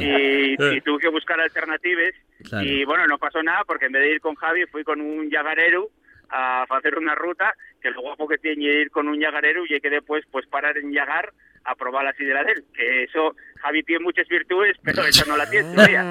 [0.00, 2.14] y, y tuve que buscar alternativas
[2.48, 2.66] Claro.
[2.66, 5.28] y bueno, no pasó nada porque en vez de ir con Javi fui con un
[5.30, 5.90] yagarero
[6.30, 9.90] a hacer una ruta que lo guapo que tiene ir con un yagarero y que
[9.90, 11.32] después pues parar en Yagar
[11.64, 15.36] a probar la sidra de él, que eso Javi tiene muchas virtudes, pero eso no
[15.36, 16.02] la tiene todavía.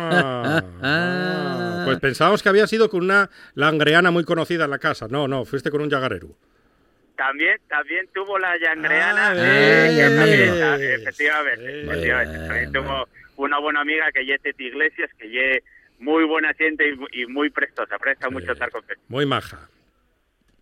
[0.82, 1.84] Ah.
[1.86, 5.08] Pues pensábamos que había sido con una langreana muy conocida en la casa.
[5.10, 6.28] No, no, fuiste con un yagarero.
[7.16, 9.32] También, también tuvo la yangreana.
[9.32, 10.16] Ah, eh, que ves.
[10.16, 12.38] también, ah, efectivamente, efectivamente.
[12.48, 13.08] También tuvo
[13.38, 15.64] una buena amiga que es Teti Iglesias, que es
[16.00, 18.84] muy buena gente y, y muy prestosa, presta mucho estar con.
[19.10, 19.68] Muy maja.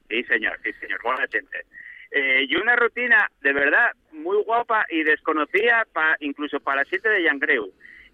[0.09, 1.65] Sí, señor, sí, señor, buena gente.
[2.11, 7.09] Eh, y una rutina de verdad muy guapa y desconocida pa- incluso para la gente
[7.09, 7.71] de Yangreu.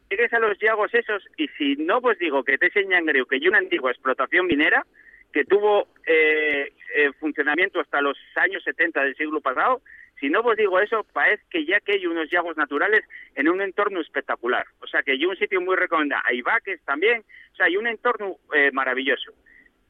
[0.09, 3.35] Llegues a los llagos esos y si no pues digo que te en Yangreu que
[3.35, 4.83] hay una antigua explotación minera
[5.31, 9.81] que tuvo eh, eh, funcionamiento hasta los años 70 del siglo pasado,
[10.19, 13.03] si no os digo eso, parece que ya que hay unos llagos naturales
[13.35, 14.65] en un entorno espectacular.
[14.79, 16.21] O sea, que hay un sitio muy recomendado.
[16.25, 19.33] Hay vaques también, o sea, hay un entorno eh, maravilloso.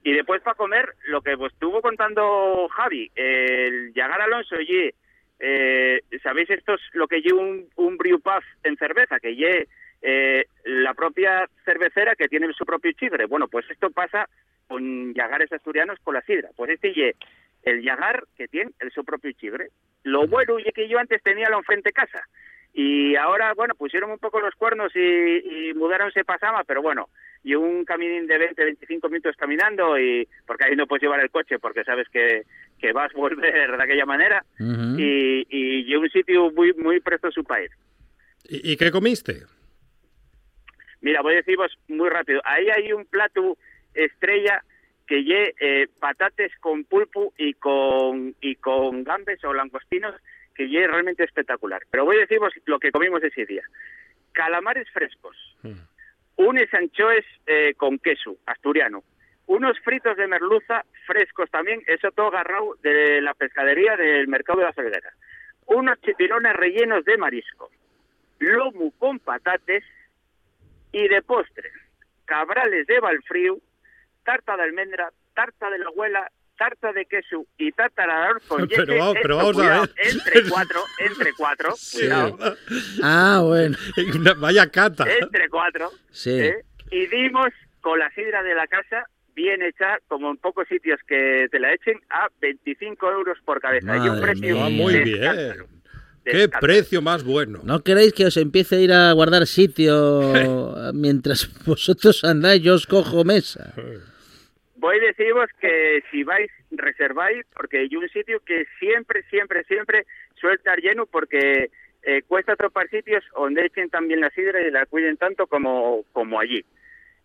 [0.03, 4.93] Y después para comer, lo que pues, estuvo contando Javi, el Yagar Alonso, y
[5.39, 9.19] eh, ¿sabéis esto es lo que lleva un, un brew puff en cerveza?
[9.19, 9.67] Que lleve
[10.01, 13.25] eh, la propia cervecera que tiene su propio chigre.
[13.25, 14.27] Bueno, pues esto pasa
[14.67, 16.49] con yagares asturianos con la sidra.
[16.55, 17.15] Pues este ye
[17.63, 19.69] el yagar que tiene el su propio chigre.
[20.03, 22.27] Lo bueno es que yo antes tenía la enfrente casa
[22.73, 27.07] y ahora, bueno, pusieron un poco los cuernos y, y mudaronse pasama, pero bueno,
[27.43, 31.29] y un caminín de 20, 25 minutos caminando y porque ahí no puedes llevar el
[31.29, 32.43] coche porque sabes que,
[32.79, 37.27] que vas a volver de aquella manera y, y, y un sitio muy muy presto
[37.27, 37.69] a su país.
[38.47, 39.43] ¿Y, y qué comiste?
[41.01, 42.41] Mira, voy a deciros muy rápido.
[42.45, 43.57] Ahí hay un plato
[43.93, 44.63] estrella
[45.05, 50.15] que lle eh, patates con pulpo y con y con gambes o langostinos
[50.55, 51.81] que lle realmente espectacular.
[51.91, 53.63] Pero voy a deciros lo que comimos ese día.
[54.31, 55.35] Calamares frescos,
[56.37, 59.03] unes anchoes eh, con queso asturiano,
[59.47, 64.65] unos fritos de merluza frescos también, eso todo agarrado de la pescadería del mercado de
[64.65, 65.13] la Salguera,
[65.65, 67.69] unos chipirones rellenos de marisco,
[68.39, 69.83] lomo con patates
[70.91, 71.71] y de postre,
[72.25, 73.57] cabrales de balfrío,
[74.23, 78.67] tarta de almendra, tarta de la abuela, tarta de queso y tarta de arroz con
[78.67, 78.97] Pero yete.
[78.99, 80.07] vamos- pero Esto, vamos a cuidado, ver.
[80.15, 82.37] Entre cuatro, entre cuatro, cuidado,
[83.01, 83.77] Ah, bueno.
[84.15, 85.05] Una- vaya cata.
[85.19, 85.91] entre cuatro.
[86.11, 86.31] Sí.
[86.31, 86.63] ¿eh?
[86.91, 87.47] Y dimos
[87.81, 91.73] con la sidra de la casa bien hecha, como en pocos sitios que te la
[91.73, 93.97] echen, a 25 euros por cabeza.
[93.97, 94.65] y un Madre precio mía.
[94.65, 95.23] Ah, muy bien.
[95.23, 95.65] escándalo.
[96.23, 97.59] Qué precio más bueno.
[97.63, 100.31] ¿No queréis que os empiece a ir a guardar sitio
[100.93, 102.61] mientras vosotros andáis?
[102.61, 103.73] Yo os cojo mesa.
[104.83, 110.03] Voy a deciros que si vais, reserváis, porque hay un sitio que siempre, siempre, siempre
[110.35, 111.71] suele estar lleno porque
[112.01, 116.37] eh, cuesta topar sitios donde echen también la sidra y la cuiden tanto como, como
[116.37, 116.65] allí.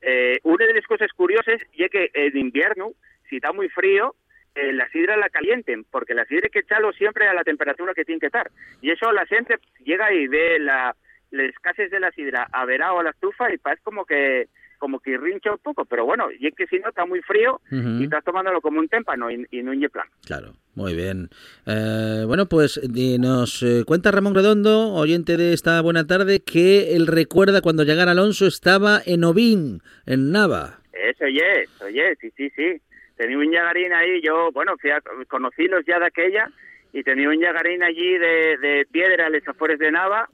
[0.02, 2.92] Eh, una de las cosas curiosas es que en invierno,
[3.28, 4.14] si está muy frío,
[4.54, 7.92] eh, la sidra la calienten, porque la sidra hay que echarlo siempre a la temperatura
[7.92, 8.52] que tiene que estar.
[8.82, 10.94] Y eso la gente llega y ve la,
[11.32, 14.46] las casas de la sidra a verao a la estufa y parece como que
[14.78, 17.60] como que rincha un poco, pero bueno, y es que si no está muy frío
[17.70, 20.06] y estás tomándolo como un témpano y, y no un plan.
[20.24, 21.28] Claro, muy bien.
[21.66, 22.80] Eh, bueno, pues
[23.18, 28.12] nos eh, cuenta Ramón Redondo, oyente de esta buena tarde, que él recuerda cuando llegara
[28.12, 30.78] Alonso estaba en Ovín, en Nava.
[30.92, 32.80] Eso oye, oye, sí, sí, sí.
[33.16, 36.48] Tenía un yagarín ahí, yo, bueno, fui a, conocí los ya de aquella
[36.92, 40.28] y tenía un yagarín allí de, de piedra a los afueres de Nava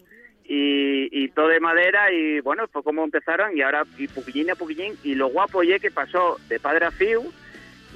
[0.45, 4.55] y, y todo de madera y bueno, fue como empezaron y ahora y poquillín a
[4.55, 7.33] poquillín y lo guapo oye que pasó de padre a fiu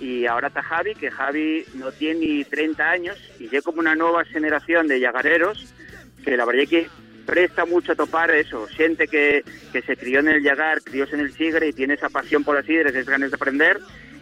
[0.01, 3.95] y ahora está Javi, que Javi no tiene ni 30 años y llega como una
[3.95, 5.75] nueva generación de yagareros
[6.25, 6.87] que la verdad es que
[7.27, 11.21] presta mucho a topar eso, gente que, que se crió en el yagar, crióse en
[11.21, 13.79] el sigre y tiene esa pasión por la sidra, esas ganas de aprender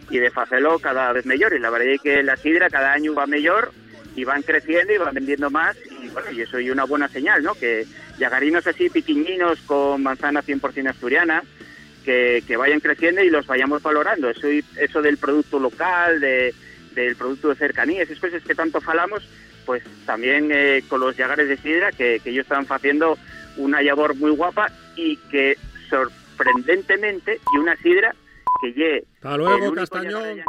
[0.09, 1.53] y de hacerlo cada vez mejor.
[1.53, 3.71] Y la verdad es que la sidra cada año va mejor
[4.17, 7.43] y van creciendo y van vendiendo más y bueno, y eso es una buena señal,
[7.43, 7.53] ¿no?
[7.53, 7.85] Que
[8.17, 11.43] yagarinos así piquiñinos con manzana 100% asturiana,
[12.03, 14.29] que, que vayan creciendo y los vayamos valorando.
[14.29, 16.53] Eso, y- eso del producto local, de,
[16.95, 19.27] del producto de cercanía, esas cosas que tanto falamos,
[19.67, 23.17] pues también eh, con los yagares de sidra, que, que ellos están haciendo
[23.57, 25.57] una labor muy guapa y que
[25.89, 28.15] sorprendentemente, y una sidra
[28.61, 30.41] que lle Hasta luego, Castañón.